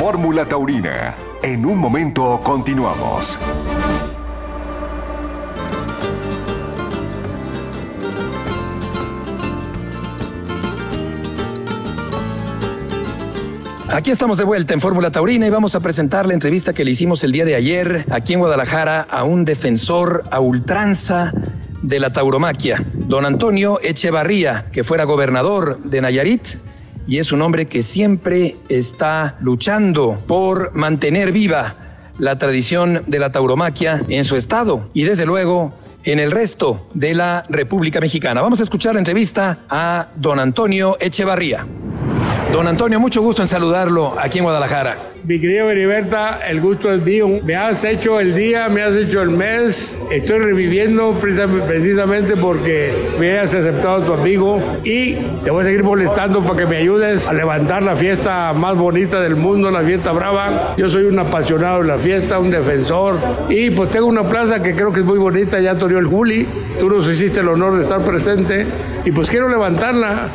[0.06, 1.16] Fórmula Taurina.
[1.42, 3.36] En un momento continuamos.
[13.88, 16.92] Aquí estamos de vuelta en Fórmula Taurina y vamos a presentar la entrevista que le
[16.92, 21.32] hicimos el día de ayer aquí en Guadalajara a un defensor a ultranza
[21.82, 26.46] de la tauromaquia, don Antonio Echevarría, que fuera gobernador de Nayarit
[27.06, 31.76] y es un hombre que siempre está luchando por mantener viva
[32.18, 37.14] la tradición de la tauromaquia en su estado y desde luego en el resto de
[37.14, 38.40] la República Mexicana.
[38.40, 41.66] Vamos a escuchar la entrevista a don Antonio Echevarría.
[42.56, 45.10] Don Antonio, mucho gusto en saludarlo aquí en Guadalajara.
[45.24, 47.28] Mi querido Heriberta, el gusto es mío.
[47.44, 50.00] Me has hecho el día, me has hecho el mes.
[50.10, 56.40] Estoy reviviendo precisamente porque me hayas aceptado tu amigo y te voy a seguir molestando
[56.40, 60.72] para que me ayudes a levantar la fiesta más bonita del mundo, la fiesta brava.
[60.78, 63.18] Yo soy un apasionado de la fiesta, un defensor
[63.50, 66.46] y pues tengo una plaza que creo que es muy bonita, ya Torio el Juli.
[66.80, 68.64] Tú nos hiciste el honor de estar presente
[69.04, 70.30] y pues quiero levantarla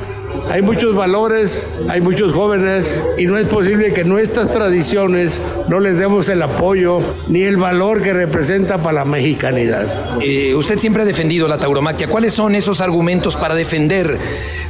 [0.50, 5.98] hay muchos valores, hay muchos jóvenes y no es posible que nuestras tradiciones no les
[5.98, 7.00] demos el apoyo
[7.30, 9.88] ni el valor que representa para la mexicanidad.
[10.22, 12.08] Eh, usted siempre ha defendido la tauromaquia.
[12.08, 14.18] ¿Cuáles son esos argumentos para defender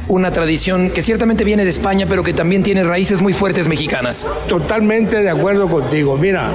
[0.07, 4.27] una tradición que ciertamente viene de España, pero que también tiene raíces muy fuertes mexicanas?
[4.47, 6.17] Totalmente de acuerdo contigo.
[6.17, 6.49] Mira,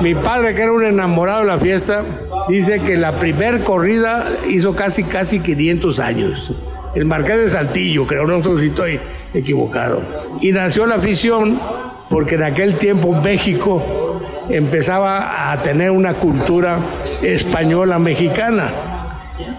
[0.00, 2.04] mi padre, que era un enamorado de la fiesta,
[2.48, 6.52] dice que la primer corrida hizo casi, casi 500 años
[6.96, 8.98] el Marqués de Saltillo, creo, no sé si estoy
[9.34, 10.00] equivocado.
[10.40, 11.60] Y nació la afición
[12.08, 16.78] porque en aquel tiempo México empezaba a tener una cultura
[17.22, 18.70] española mexicana.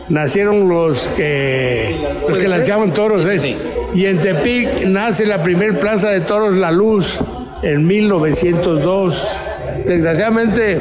[0.10, 1.96] Nacieron los que,
[2.28, 3.30] los que lanzaban toros.
[3.30, 3.56] ¿eh?
[3.94, 7.20] Y en Tepic nace la primer plaza de toros La Luz
[7.62, 9.42] en 1902
[9.88, 10.78] desgraciadamente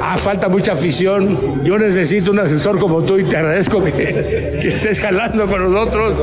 [0.00, 1.64] ah, falta mucha afición.
[1.64, 6.22] Yo necesito un asesor como tú y te agradezco que, que estés jalando con nosotros,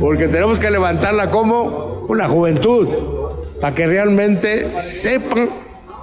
[0.00, 2.88] porque tenemos que levantarla como una juventud,
[3.60, 5.48] para que realmente sepan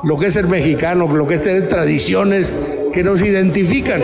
[0.03, 2.51] lo que es ser mexicano, lo que es tener tradiciones
[2.93, 4.01] que nos identifican.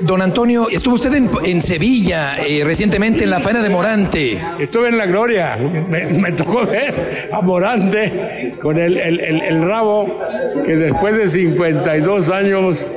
[0.00, 4.40] Don Antonio, estuvo usted en, Sevilla eh, recientemente en la faena de Morante.
[4.58, 10.20] Estuve en la Gloria, me, tocó ver a Morante con el, el, rabo
[10.64, 12.90] que después de 52 años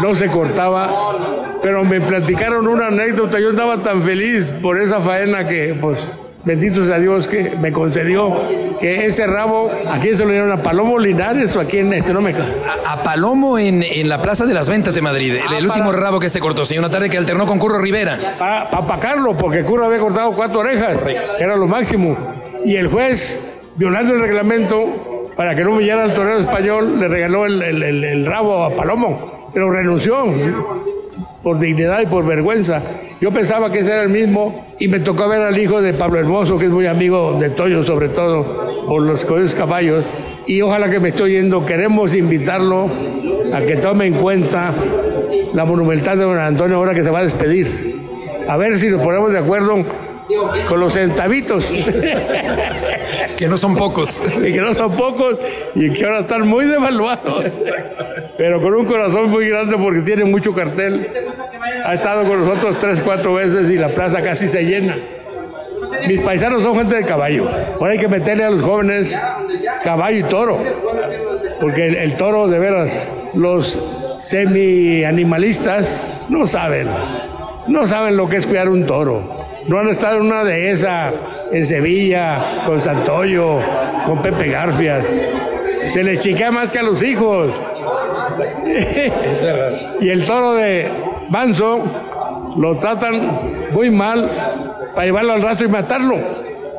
[0.00, 5.46] no se cortaba, pero me platicaron una anécdota, yo estaba tan feliz por esa faena
[5.48, 6.06] que pues
[6.44, 8.42] bendito sea Dios que me concedió
[8.80, 10.52] que ese rabo, ¿a quién se lo dieron?
[10.52, 12.12] ¿A Palomo Linares o aquí en este?
[12.12, 12.32] No me...
[12.32, 15.92] a, a Palomo en, en, la Plaza de las Ventas de Madrid, el, ah, último
[15.92, 18.36] rabo que se cortó, sí, una tarde que alternó con Curro Rivera.
[18.38, 19.00] Para pa,
[19.38, 20.98] porque Curro había cortado cuatro orejas,
[21.38, 22.16] era lo máximo.
[22.64, 23.40] Y el juez,
[23.76, 28.26] violando el reglamento, para que no humillara al torero español, le regaló el, el, el
[28.26, 30.24] rabo a Palomo, pero renunció
[31.42, 32.82] por dignidad y por vergüenza.
[33.20, 36.18] Yo pensaba que ese era el mismo y me tocó ver al hijo de Pablo
[36.20, 40.04] Hermoso, que es muy amigo de Toyo, sobre todo por los coyos caballos.
[40.46, 42.88] Y ojalá que me esté oyendo, queremos invitarlo
[43.54, 44.72] a que tome en cuenta
[45.52, 47.98] la monumental de don Antonio ahora que se va a despedir.
[48.46, 49.84] A ver si nos ponemos de acuerdo
[50.68, 51.70] con los centavitos.
[53.38, 54.22] que no son pocos.
[54.44, 55.36] y que no son pocos
[55.74, 57.44] y que ahora están muy devaluados.
[58.36, 61.06] Pero con un corazón muy grande porque tiene mucho cartel.
[61.84, 64.96] Ha estado con nosotros tres, cuatro veces y la plaza casi se llena.
[66.08, 67.48] Mis paisanos son gente de caballo.
[67.78, 69.16] Ahora hay que meterle a los jóvenes
[69.84, 70.58] caballo y toro.
[71.60, 73.80] Porque el, toro, de veras, los
[74.16, 75.88] semi-animalistas
[76.28, 76.88] no saben.
[77.68, 81.12] No saben lo que es cuidar un toro no han estado en una de esas
[81.50, 83.60] en Sevilla, con Santoyo,
[84.06, 85.06] con Pepe Garfias.
[85.86, 87.54] Se les chiquea más que a los hijos.
[90.00, 90.88] y el toro de
[91.30, 91.82] Manso
[92.56, 94.28] lo tratan muy mal
[94.94, 96.16] para llevarlo al rastro y matarlo.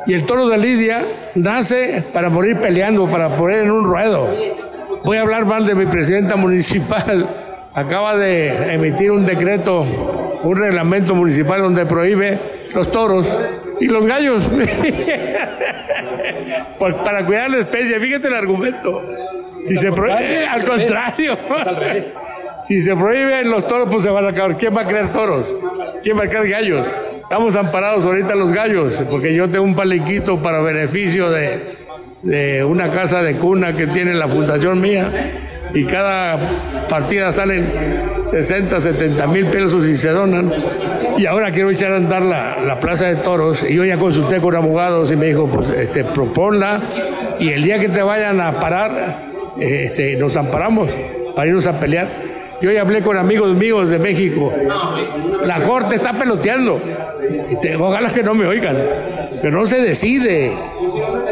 [0.06, 1.02] Y el toro de Lidia
[1.34, 4.28] nace para morir peleando, para poner en un ruedo.
[5.04, 7.26] Voy a hablar mal de mi presidenta municipal.
[7.74, 9.84] Acaba de emitir un decreto,
[10.42, 12.38] un reglamento municipal donde prohíbe
[12.74, 13.26] los toros
[13.80, 14.44] y los gallos.
[16.78, 19.00] pues para cuidar la especie, fíjate el argumento.
[19.66, 21.36] Si se prohíbe, al contrario.
[22.62, 24.56] Si se prohíben los toros, pues se van a acabar.
[24.56, 25.62] ¿Quién va a crear toros?
[26.02, 26.86] ¿Quién va a crear gallos?
[27.22, 31.76] Estamos amparados ahorita los gallos, porque yo tengo un paliquito para beneficio de,
[32.22, 35.10] de una casa de cuna que tiene la fundación mía
[35.72, 36.38] y cada
[36.88, 37.66] partida salen
[38.24, 40.52] 60, 70 mil pesos y se donan.
[41.20, 43.62] Y ahora quiero echar a andar la, plaza de toros.
[43.68, 46.80] Y yo ya consulté con abogados y me dijo, pues este, proponla
[47.38, 49.18] y el día que te vayan a parar,
[49.58, 50.90] este, nos amparamos
[51.36, 52.08] para irnos a pelear.
[52.62, 54.50] Yo ya hablé con amigos míos de México.
[55.44, 56.80] La corte está peloteando.
[57.50, 58.78] Este, ojalá que no me oigan.
[59.42, 60.52] Pero no se decide.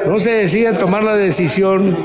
[0.07, 1.97] no se decide tomar la decisión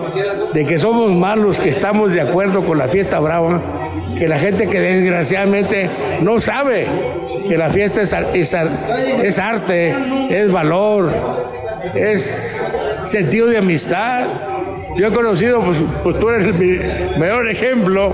[0.53, 3.82] de que somos más los que estamos de acuerdo con la fiesta brava
[4.17, 5.89] que la gente que desgraciadamente
[6.21, 6.87] no sabe
[7.47, 9.95] que la fiesta es, es, arte,
[10.29, 11.11] es valor,
[11.93, 12.63] es
[13.03, 14.25] sentido de amistad.
[14.95, 18.13] Yo he conocido, pues, pues tú eres el mejor ejemplo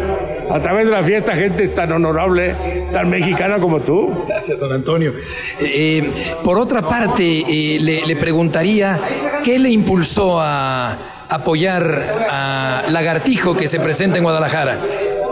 [0.49, 2.55] a través de la fiesta, gente tan honorable,
[2.91, 4.25] tan mexicana como tú.
[4.27, 5.13] Gracias, don Antonio.
[5.59, 6.09] Eh,
[6.43, 8.97] por otra parte, eh, le, le preguntaría,
[9.43, 14.77] ¿qué le impulsó a apoyar a Lagartijo que se presenta en Guadalajara?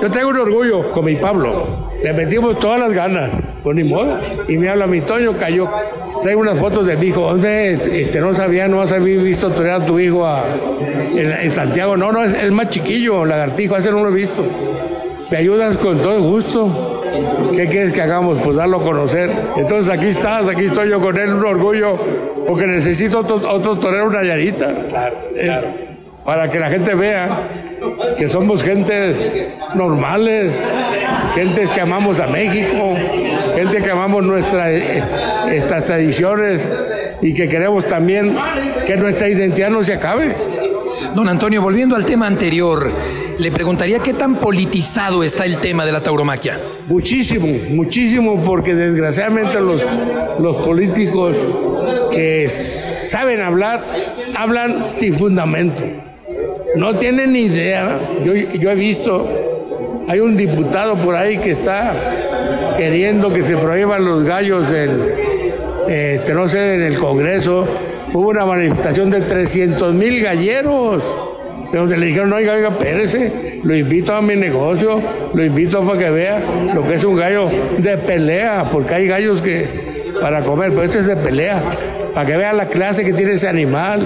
[0.02, 1.66] Yo tengo un orgullo con mi Pablo.
[2.04, 3.32] Le metimos todas las ganas,
[3.64, 4.18] pues ni modo.
[4.48, 5.68] Y me habla mi Toño, cayó.
[6.24, 7.26] Tengo unas fotos de mi hijo.
[7.26, 10.44] Hombre, este, no sabía, no has visto torear a tu hijo a-
[11.16, 11.98] en, en Santiago.
[11.98, 14.46] No, no, es, es más chiquillo, lagartijo, ese no lo he visto.
[15.32, 17.04] Me ayudas con todo gusto.
[17.56, 18.38] ¿Qué quieres que hagamos?
[18.44, 19.30] Pues darlo a conocer.
[19.58, 21.98] Entonces aquí estás, aquí estoy yo con él, un orgullo,
[22.48, 24.72] porque necesito otro, otro torero Nayarita.
[25.36, 25.62] Eh,
[26.24, 27.30] para que la gente vea
[28.18, 29.16] que somos gentes
[29.76, 30.68] normales,
[31.36, 32.96] gentes que amamos a México,
[33.56, 35.04] gente que amamos nuestra, eh,
[35.52, 36.72] estas tradiciones
[37.22, 38.36] y que queremos también
[38.86, 40.36] que nuestra identidad no se acabe.
[41.16, 42.92] Don Antonio, volviendo al tema anterior,
[43.38, 46.60] le preguntaría qué tan politizado está el tema de la tauromaquia.
[46.88, 49.82] Muchísimo, muchísimo, porque desgraciadamente los,
[50.40, 51.38] los políticos
[52.12, 53.84] que saben hablar,
[54.36, 56.07] hablan sin fundamento.
[56.76, 57.98] No tienen ni idea.
[58.24, 59.28] Yo, he visto,
[60.08, 61.94] hay un diputado por ahí que está
[62.78, 64.92] queriendo que se prohíban los gallos en,
[65.88, 67.68] eh, no sé, en el Congreso.
[68.14, 71.04] Hubo una manifestación de 300 mil galleros.
[71.72, 75.02] Le dijeron, oiga, oiga, espérese, lo invito a mi negocio,
[75.34, 76.42] lo invito para que vea
[76.74, 79.68] lo que es un gallo de pelea, porque hay gallos que
[80.22, 81.62] para comer, pero este es de pelea,
[82.14, 84.00] para que vea la clase que tiene ese animal,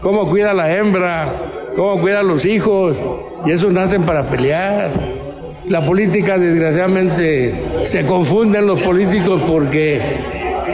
[0.00, 1.32] cómo cuida la hembra,
[1.74, 2.96] cómo cuida a los hijos,
[3.46, 4.90] y esos nacen para pelear.
[5.68, 10.00] La política, desgraciadamente, se confunden los políticos porque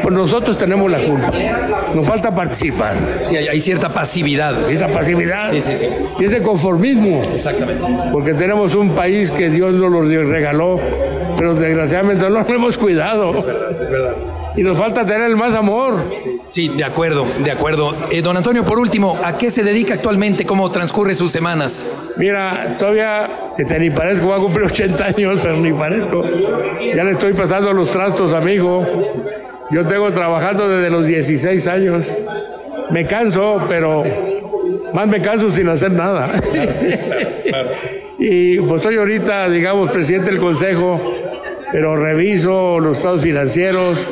[0.02, 1.30] pues, nosotros tenemos la culpa.
[1.94, 2.94] Nos falta participar.
[3.22, 4.68] Sí, hay, cierta pasividad.
[4.68, 5.86] Esa pasividad Sí, sí, sí.
[6.18, 7.86] y ese conformismo, Exactamente.
[8.12, 10.80] porque tenemos un país que Dios nos lo regaló,
[11.36, 13.32] pero desgraciadamente no lo hemos cuidado.
[14.56, 16.12] Y nos falta tener más amor.
[16.48, 17.94] Sí, de acuerdo, de acuerdo.
[18.10, 20.44] Eh, don Antonio, por último, ¿a qué se dedica actualmente?
[20.44, 21.86] ¿Cómo transcurre sus semanas?
[22.16, 26.24] Mira, todavía este, ni parezco, voy a cumplir 80 años, pero ni parezco.
[26.94, 28.84] Ya le estoy pasando los trastos, amigo.
[29.70, 32.12] Yo tengo trabajando desde los 16 años.
[32.90, 34.02] Me canso, pero
[34.92, 36.30] más me canso sin hacer nada.
[38.18, 41.00] y pues soy ahorita, digamos, presidente del consejo,
[41.72, 44.08] pero reviso los estados financieros,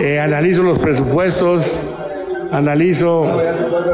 [0.00, 1.78] eh, analizo los presupuestos,
[2.50, 3.40] analizo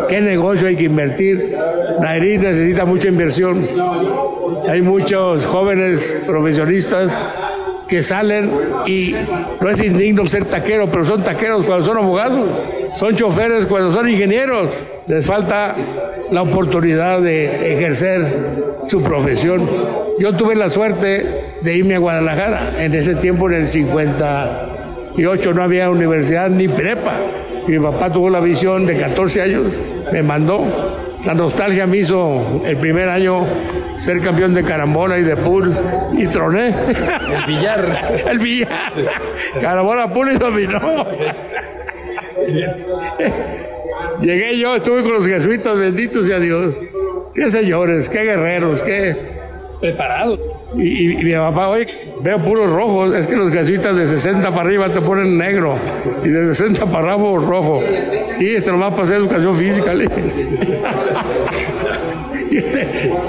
[0.09, 1.57] qué negocio hay que invertir.
[2.01, 3.67] Nayarit necesita mucha inversión.
[4.69, 7.17] Hay muchos jóvenes profesionistas
[7.89, 8.51] que salen
[8.87, 9.15] y
[9.61, 12.49] no es indigno ser taquero, pero son taqueros cuando son abogados,
[12.97, 14.71] son choferes cuando son ingenieros.
[15.09, 15.75] Les falta
[16.31, 18.25] la oportunidad de ejercer
[18.87, 19.69] su profesión.
[20.21, 21.27] Yo tuve la suerte
[21.63, 22.75] de irme a Guadalajara.
[22.79, 23.69] En ese tiempo, en el
[25.17, 27.15] 58, no había universidad ni prepa.
[27.67, 29.67] Mi papá tuvo la visión de 14 años,
[30.13, 30.65] me mandó.
[31.25, 33.45] La nostalgia me hizo el primer año
[33.99, 35.77] ser campeón de carambola y de pool
[36.17, 36.69] y troné.
[36.69, 38.25] El billar.
[38.31, 38.93] El billar.
[39.61, 41.07] Carambola, pool y dominó.
[44.23, 46.75] Llegué yo, estuve con los jesuitas, benditos sea Dios.
[47.35, 49.15] Qué señores, qué guerreros, qué...
[49.81, 50.60] Preparado.
[50.77, 51.87] Y, mi papá, oye,
[52.23, 53.13] veo puros rojos.
[53.15, 55.77] Es que los jesuitas de 60 para arriba te ponen negro.
[56.25, 57.83] Y de 60 para abajo rojo.
[58.33, 59.93] Sí, este nomás pasé educación física.
[62.51, 62.87] este,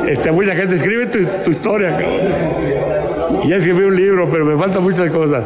[0.07, 1.17] este, mucha gente escribe tu,
[1.49, 2.19] historia, cabrón.
[3.47, 5.43] Ya escribí un libro, pero me faltan muchas cosas.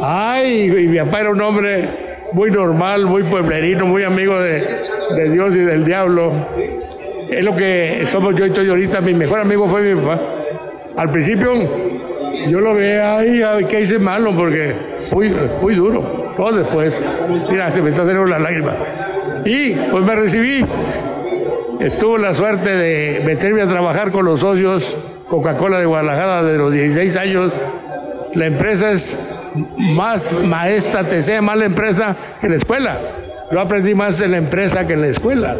[0.00, 1.88] Ay, y mi papá era un hombre
[2.32, 4.66] muy normal, muy pueblerino, muy amigo de,
[5.16, 6.32] de Dios y del diablo.
[7.30, 9.02] Es lo que somos yo y estoy ahorita.
[9.02, 10.18] Mi mejor amigo fue mi papá.
[10.96, 11.52] Al principio
[12.48, 14.32] yo lo veía, ¿qué hice malo?
[14.36, 14.74] Porque
[15.10, 16.32] muy, muy duro.
[16.36, 17.02] Todo después.
[17.50, 18.74] Mira, se me está saliendo la lágrima.
[19.44, 20.64] Y pues me recibí.
[21.98, 24.96] Tuve la suerte de meterme a trabajar con los socios
[25.28, 27.52] Coca-Cola de Guadalajara de los 16 años.
[28.34, 29.20] La empresa es
[29.78, 32.98] más maestra, te sea más la empresa que la escuela.
[33.50, 35.56] Yo aprendí más en la empresa que en la escuela.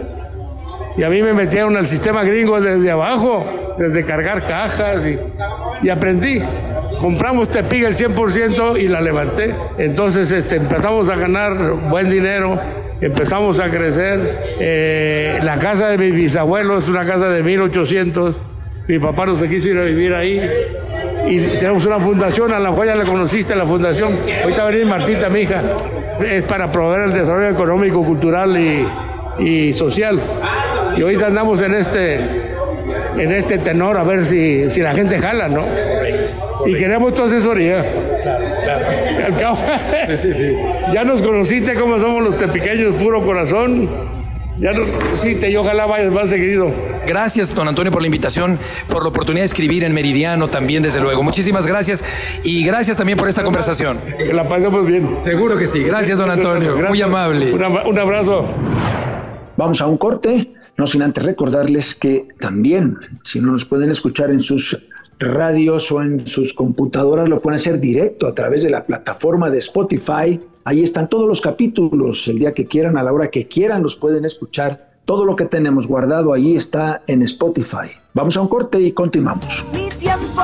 [0.96, 3.44] Y a mí me metieron al sistema gringo desde abajo,
[3.78, 5.04] desde cargar cajas
[5.82, 6.40] y, aprendí.
[7.00, 9.54] Compramos Tepiga el 100% y la levanté.
[9.78, 12.58] Entonces este, empezamos a ganar buen dinero
[13.00, 14.56] empezamos a crecer.
[14.58, 18.36] Eh, la casa de mis bisabuelos es una casa de 1800.
[18.88, 20.40] Mi papá no se quiso ir a vivir ahí.
[21.28, 24.18] Y tenemos una fundación, a la cual ya la conociste, la fundación.
[24.42, 25.62] Ahorita va a venir Martita, mi hija.
[26.24, 28.86] Es para proveer el desarrollo económico, cultural y,
[29.38, 30.20] y social.
[30.96, 32.20] Y ahorita andamos en este,
[33.18, 35.64] en este tenor a ver si, si la gente jala, ¿no?
[36.66, 37.84] Y queremos tu asesoría.
[39.26, 39.58] Al cabo,
[40.92, 43.88] ya nos conociste cómo somos los tepiqueños, puro corazón.
[44.58, 46.70] Ya nos conociste y ojalá vayas más seguido.
[47.06, 48.58] Gracias, don Antonio, por la invitación,
[48.88, 51.22] por la oportunidad de escribir en Meridiano también, desde luego.
[51.22, 52.04] Muchísimas gracias
[52.44, 53.98] y gracias también por esta conversación.
[54.16, 55.16] Que la pasemos bien.
[55.18, 55.82] Seguro que sí.
[55.82, 56.76] Gracias, don Antonio.
[56.88, 57.52] Muy amable.
[57.52, 58.46] Un abrazo.
[59.56, 64.30] Vamos a un corte, no sin antes recordarles que también, si no nos pueden escuchar
[64.30, 64.86] en sus
[65.18, 69.58] radios o en sus computadoras, lo pueden hacer directo a través de la plataforma de
[69.58, 70.40] Spotify.
[70.64, 73.96] Ahí están todos los capítulos, el día que quieran, a la hora que quieran, los
[73.96, 74.94] pueden escuchar.
[75.04, 77.90] Todo lo que tenemos guardado ahí está en Spotify.
[78.14, 79.64] Vamos a un corte y continuamos.
[79.72, 80.42] Mi tiempo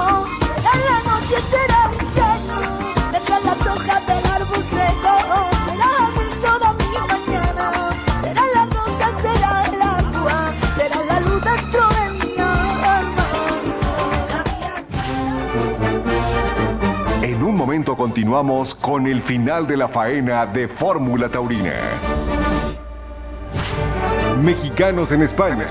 [17.61, 21.75] momento continuamos con el final de la faena de Fórmula Taurina.
[24.43, 25.67] Mexicanos en España.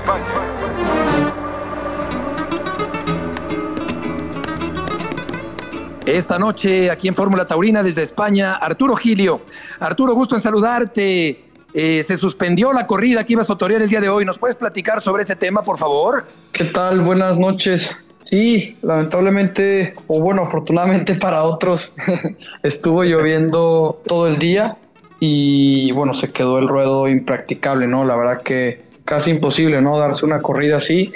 [6.06, 9.40] Esta noche aquí en Fórmula Taurina desde España, Arturo Gilio.
[9.80, 11.44] Arturo, gusto en saludarte.
[11.74, 14.24] Eh, se suspendió la corrida que ibas a torear el día de hoy.
[14.24, 16.24] ¿Nos puedes platicar sobre ese tema, por favor?
[16.52, 17.00] ¿Qué tal?
[17.00, 17.90] Buenas noches.
[18.30, 21.92] Sí, lamentablemente, o bueno, afortunadamente para otros,
[22.62, 24.76] estuvo lloviendo todo el día
[25.18, 28.04] y bueno, se quedó el ruedo impracticable, ¿no?
[28.04, 29.98] La verdad que casi imposible, ¿no?
[29.98, 31.12] Darse una corrida así.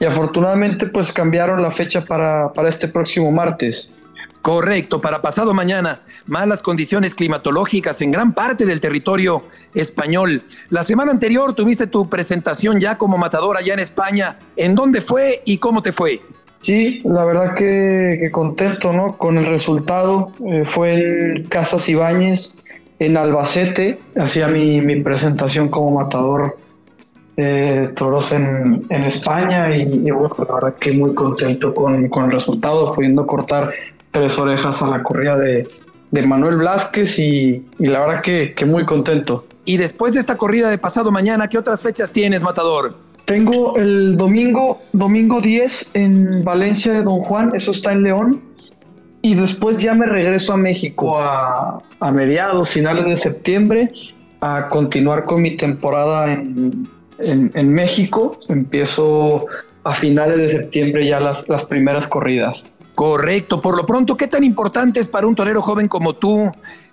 [0.00, 3.92] Y afortunadamente pues cambiaron la fecha para, para este próximo martes.
[4.42, 10.42] Correcto, para pasado mañana, malas condiciones climatológicas en gran parte del territorio español.
[10.70, 14.40] La semana anterior tuviste tu presentación ya como matador allá en España.
[14.56, 16.22] ¿En dónde fue y cómo te fue?
[16.60, 19.16] Sí, la verdad que, contento, ¿no?
[19.16, 20.32] Con el resultado.
[20.46, 22.62] Eh, fue en Casas Ibáñez,
[22.98, 23.98] en Albacete.
[24.16, 26.58] Hacía mi, mi presentación como matador
[27.36, 32.24] de toros en, en España y, y bueno, la verdad que muy contento con, con
[32.24, 33.72] el resultado, pudiendo cortar
[34.10, 35.68] tres orejas a la corrida de,
[36.10, 39.46] de Manuel Blasquez y, y la verdad que, que muy contento.
[39.66, 42.94] Y después de esta corrida de pasado mañana, ¿qué otras fechas tienes, matador?
[43.26, 48.40] Tengo el domingo, domingo 10 en Valencia de Don Juan, eso está en León.
[49.20, 51.78] Y después ya me regreso a México a,
[52.12, 53.90] mediados, finales de septiembre,
[54.40, 58.38] a continuar con mi temporada en, en- en México.
[58.48, 59.46] Empiezo
[59.82, 62.70] a finales de septiembre ya las, las primeras corridas.
[62.94, 63.60] Correcto.
[63.60, 66.52] Por lo pronto, ¿qué tan importante es para un torero joven como tú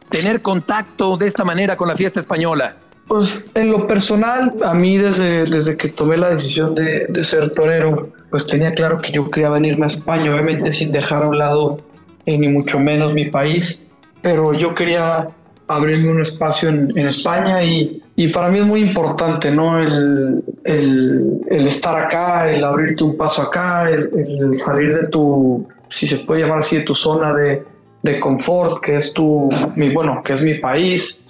[0.10, 2.78] tener contacto de esta manera con la fiesta española?
[3.14, 7.51] Pues en lo personal, a mí desde, desde que tomé la decisión de, de ser
[7.51, 11.38] torero, pues tenía claro que yo quería venirme a España, obviamente sin dejar a un
[11.38, 11.78] lado
[12.26, 13.88] eh, ni mucho menos mi país,
[14.24, 15.28] pero yo quería
[15.68, 19.78] abrirme un espacio en, en España y, y para mí es muy importante, ¿no?
[19.78, 24.09] El, el, estar acá, el abrirte un paso acá, el,
[24.41, 27.64] el salir de tu, si se puede llamar así, de tu zona de,
[28.01, 31.22] de confort, que es tu, mi, bueno, que es mi país.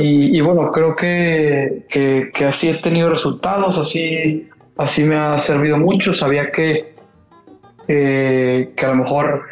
[0.00, 5.76] Y, y bueno, creo que, que, así he tenido resultados, así, así me ha servido
[5.76, 6.14] mucho.
[6.14, 6.94] Sabía que,
[7.88, 9.42] eh, que a lo mejor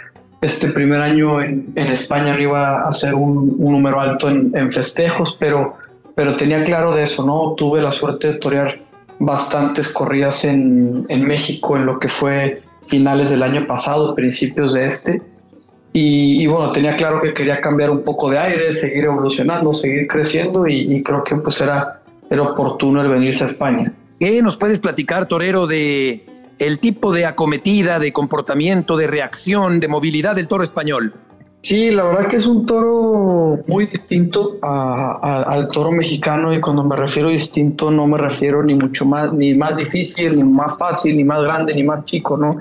[0.41, 4.51] este primer año en, en España no iba a ser un, un número alto en,
[4.57, 5.75] en festejos, pero,
[6.15, 7.55] pero tenía claro de eso, ¿no?
[7.55, 8.81] Tuve la suerte de torear
[9.19, 14.87] bastantes corridas en, en México en lo que fue finales del año pasado, principios de
[14.87, 15.23] este.
[15.93, 20.07] Y, y bueno, tenía claro que quería cambiar un poco de aire, seguir evolucionando, seguir
[20.09, 23.93] creciendo y, y creo que pues era, era oportuno el venirse a España.
[24.19, 26.25] ¿Qué nos puedes platicar, torero, de
[26.59, 31.13] el tipo de acometida, de comportamiento, de reacción, de movilidad del toro español?
[31.61, 36.61] Sí, la verdad que es un toro muy distinto a- a- al toro mexicano y
[36.61, 40.77] cuando me refiero distinto no me refiero ni mucho más, ni más difícil, ni más
[40.79, 42.57] fácil, ni más grande, ni más chico, ¿no?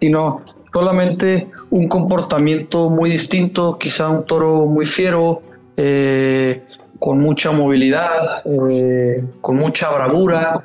[0.00, 0.42] Sino
[0.72, 5.42] solamente un comportamiento muy distinto, quizá un toro muy fiero,
[5.76, 6.62] eh,
[6.98, 10.62] con mucha movilidad, eh, con mucha bravura,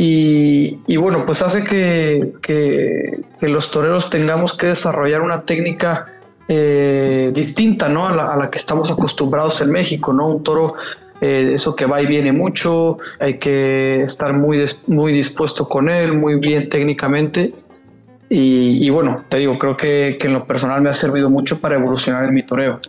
[0.00, 6.06] y, bueno, pues hace que, que- los toreros tengamos que desarrollar una técnica
[6.46, 8.06] eh, distinta ¿no?
[8.06, 10.28] a, la, a la que estamos acostumbrados en México, ¿no?
[10.28, 10.74] Un toro
[11.20, 16.38] eso que va y viene mucho, hay que estar muy, muy dispuesto con él, muy
[16.38, 17.52] bien técnicamente.
[18.30, 21.76] Y, bueno, te digo, creo que, que, en lo personal me ha servido mucho para
[21.76, 22.80] evolucionar en mi toreo.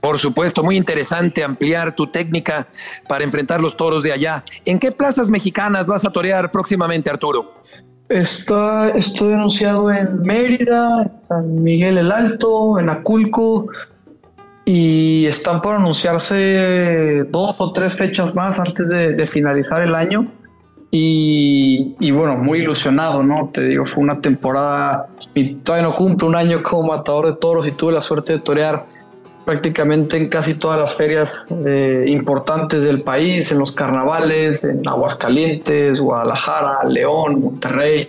[0.00, 2.68] Por supuesto, muy interesante ampliar tu técnica
[3.08, 4.44] para enfrentar los toros de allá.
[4.64, 7.54] ¿En qué plazas mexicanas vas a torear próximamente, Arturo?
[8.08, 13.66] Está, estoy anunciado en Mérida, en San Miguel el Alto, en Aculco,
[14.64, 20.26] y están por anunciarse dos o tres fechas más antes de, finalizar el año.
[20.90, 23.50] Y, bueno, muy ilusionado, ¿no?
[23.52, 27.66] Te digo, fue una temporada, y todavía no cumple un año como matador de toros
[27.66, 28.86] y tuve la suerte de torear
[29.44, 36.00] prácticamente en casi todas las ferias eh, importantes del país, en los carnavales, en Aguascalientes,
[36.00, 38.08] Guadalajara, León, Monterrey.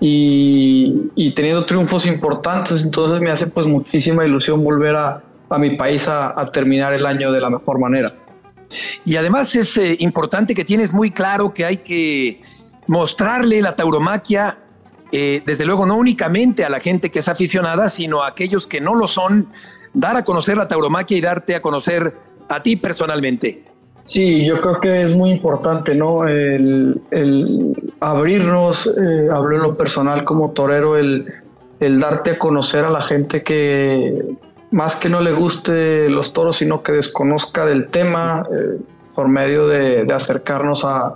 [0.00, 6.06] Y, teniendo triunfos importantes, entonces me hace pues muchísima ilusión volver a, a mi país
[6.08, 8.12] a, terminar el año de la mejor manera.
[9.04, 12.40] Y además es eh, importante que tienes muy claro que hay que
[12.86, 14.58] mostrarle la tauromaquia,
[15.12, 18.80] eh, desde luego no únicamente a la gente que es aficionada, sino a aquellos que
[18.80, 19.48] no lo son,
[19.92, 22.14] dar a conocer la tauromaquia y darte a conocer
[22.48, 23.64] a ti personalmente.
[24.04, 26.28] Sí, yo creo que es muy importante, ¿no?
[26.28, 27.00] El,
[27.98, 31.26] abrirnos, eh, hablo en lo personal como torero, el,
[31.80, 34.36] el darte a conocer a la gente que,
[34.70, 38.80] más que no le guste los toros, sino que desconozca del tema eh,
[39.14, 41.14] por medio de, acercarnos a,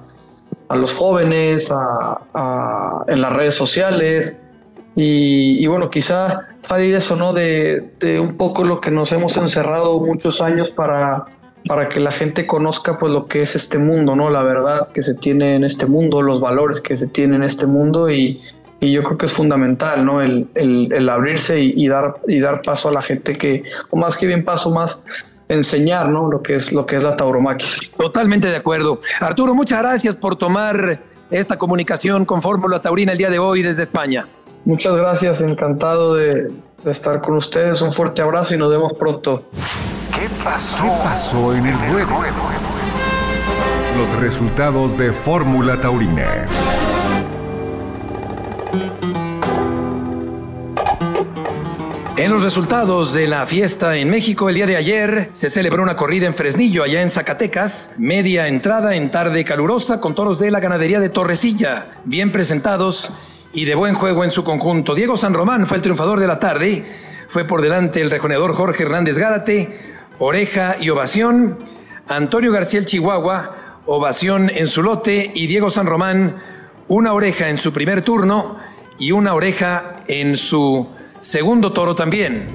[0.70, 4.46] los jóvenes, a, en las redes sociales.
[4.94, 7.32] Y, bueno, quizá salir eso, ¿no?
[7.32, 7.90] De,
[8.20, 11.24] un poco lo que nos hemos encerrado muchos años para,
[11.66, 14.30] para que la gente conozca pues lo que es este mundo, ¿no?
[14.30, 17.66] La verdad que se tiene en este mundo, los valores que se tienen en este
[17.66, 18.40] mundo y,
[18.80, 20.22] y yo creo que es fundamental, ¿no?
[20.22, 24.26] El, el, abrirse y, dar, y dar paso a la gente que, o más que
[24.26, 25.00] bien paso, más
[25.48, 26.30] enseñar, ¿no?
[26.30, 27.68] Lo que es, lo que es la tauromaquia.
[27.96, 28.98] Totalmente de acuerdo.
[29.20, 30.98] Arturo, muchas gracias por tomar
[31.30, 34.26] esta comunicación con Fórmula Taurina el día de hoy desde España.
[34.64, 36.50] Muchas gracias, encantado de,
[36.84, 37.82] de estar con ustedes.
[37.82, 39.44] Un fuerte abrazo y nos vemos pronto.
[40.14, 40.84] ¿Qué pasó?
[40.84, 42.08] ¿Qué pasó en el ruedo?
[43.98, 46.46] Los resultados de Fórmula Taurina.
[52.20, 55.96] En los resultados de la fiesta en México el día de ayer se celebró una
[55.96, 60.60] corrida en Fresnillo, allá en Zacatecas, media entrada en tarde calurosa con toros de la
[60.60, 63.10] ganadería de Torrecilla, bien presentados
[63.54, 64.94] y de buen juego en su conjunto.
[64.94, 66.84] Diego San Román fue el triunfador de la tarde,
[67.30, 71.56] fue por delante el rejoneador Jorge Hernández Gárate, oreja y ovación,
[72.06, 76.36] Antonio García Chihuahua, ovación en su lote y Diego San Román,
[76.86, 78.58] una oreja en su primer turno
[78.98, 82.46] y una oreja en su Segundo toro también.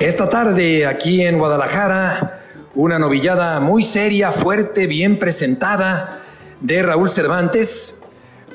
[0.00, 2.40] Esta tarde aquí en Guadalajara,
[2.74, 6.22] una novillada muy seria, fuerte, bien presentada
[6.60, 8.02] de Raúl Cervantes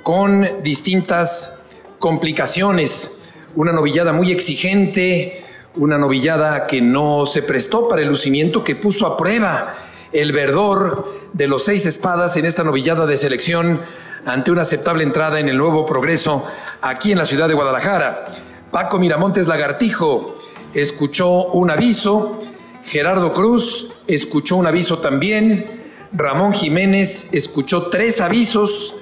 [0.04, 1.70] con distintas
[2.00, 3.32] complicaciones.
[3.56, 5.46] Una novillada muy exigente,
[5.78, 9.74] una novillada que no se prestó para el lucimiento, que puso a prueba
[10.12, 13.80] el verdor de los seis espadas en esta novillada de selección
[14.26, 16.44] ante una aceptable entrada en el nuevo progreso
[16.82, 18.26] aquí en la ciudad de Guadalajara.
[18.72, 20.38] Paco Miramontes Lagartijo
[20.74, 22.40] escuchó un aviso,
[22.86, 28.96] Gerardo Cruz escuchó un aviso también, Ramón Jiménez escuchó tres avisos,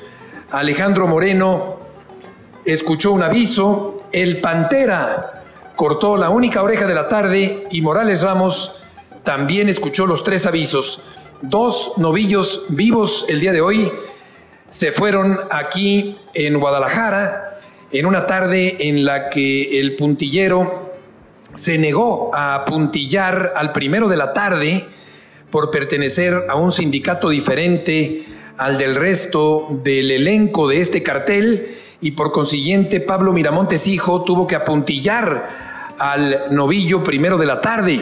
[0.49, 1.77] Alejandro Moreno
[2.65, 5.43] escuchó un aviso, el Pantera
[5.75, 8.81] cortó la única oreja de la tarde y Morales Ramos
[9.23, 11.03] también escuchó los tres avisos.
[11.43, 13.91] Dos novillos vivos el día de hoy
[14.71, 17.58] se fueron aquí en Guadalajara
[17.91, 20.93] en una tarde en la que el puntillero
[21.53, 24.85] se negó a puntillar al primero de la tarde
[25.49, 28.25] por pertenecer a un sindicato diferente
[28.57, 34.45] al del resto del elenco de este cartel y por consiguiente Pablo Miramontes hijo tuvo
[34.45, 38.01] que apuntillar al novillo primero de la tarde.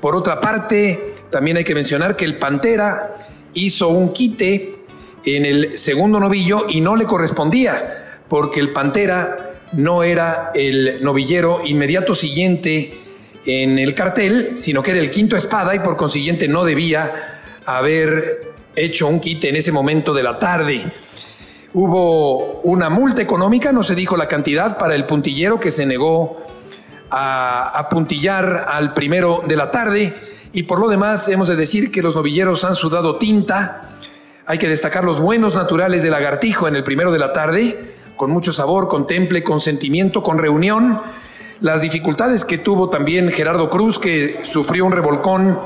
[0.00, 3.14] Por otra parte, también hay que mencionar que el Pantera
[3.54, 4.76] hizo un quite
[5.24, 11.62] en el segundo novillo y no le correspondía porque el Pantera no era el novillero
[11.64, 13.02] inmediato siguiente
[13.44, 18.40] en el cartel, sino que era el quinto espada y por consiguiente no debía haber
[18.74, 20.92] hecho un quite en ese momento de la tarde.
[21.72, 26.44] Hubo una multa económica, no se dijo la cantidad, para el puntillero que se negó
[27.10, 30.14] a, a puntillar al primero de la tarde.
[30.52, 33.90] Y por lo demás, hemos de decir que los novilleros han sudado tinta.
[34.46, 38.30] Hay que destacar los buenos naturales de lagartijo en el primero de la tarde con
[38.30, 41.00] mucho sabor, con temple, con sentimiento, con reunión.
[41.60, 45.58] Las dificultades que tuvo también Gerardo Cruz, que sufrió un revolcón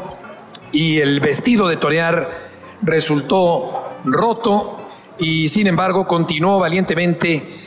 [0.72, 2.50] y el vestido de torear
[2.82, 4.76] resultó roto
[5.18, 7.60] y sin embargo continuó valientemente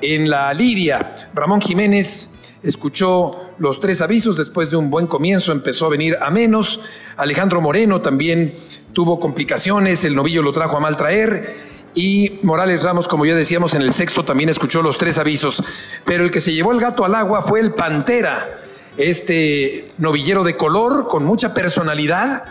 [0.00, 1.30] en la lidia.
[1.34, 6.30] Ramón Jiménez escuchó los tres avisos después de un buen comienzo, empezó a venir a
[6.30, 6.80] menos.
[7.16, 8.54] Alejandro Moreno también
[8.92, 11.75] tuvo complicaciones, el novillo lo trajo a mal traer.
[11.96, 15.64] Y Morales Ramos, como ya decíamos, en el sexto también escuchó los tres avisos.
[16.04, 18.58] Pero el que se llevó el gato al agua fue el Pantera,
[18.98, 22.44] este novillero de color con mucha personalidad,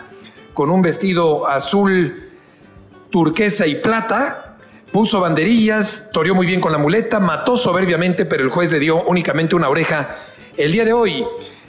[0.52, 2.28] con un vestido azul
[3.10, 4.56] turquesa y plata,
[4.90, 9.04] puso banderillas, toreó muy bien con la muleta, mató soberbiamente, pero el juez le dio
[9.04, 10.16] únicamente una oreja
[10.56, 11.24] el día de hoy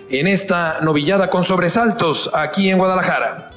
[0.10, 3.52] en esta novillada con sobresaltos aquí en Guadalajara.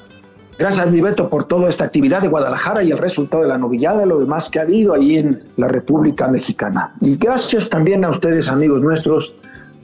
[0.61, 4.05] Gracias, mi Beto, por toda esta actividad de Guadalajara y el resultado de la novillada,
[4.05, 6.93] lo demás que ha habido ahí en la República Mexicana.
[7.01, 9.33] Y gracias también a ustedes, amigos nuestros,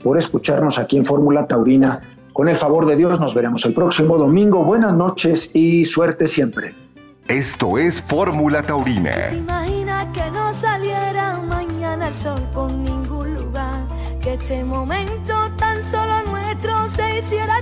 [0.04, 2.00] por escucharnos aquí en Fórmula Taurina.
[2.32, 4.62] Con el favor de Dios, nos veremos el próximo domingo.
[4.62, 6.76] Buenas noches y suerte siempre.
[7.26, 9.10] Esto es Fórmula Taurina.
[9.30, 13.80] ¿Te imaginas que no saliera mañana el sol por ningún lugar?
[14.22, 17.56] Que este momento tan solo nuestro se hiciera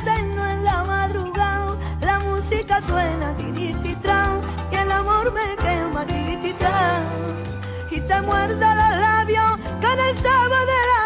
[5.47, 7.03] me quema tirititran.
[7.91, 11.06] Y te muerda los labios con el sabor de la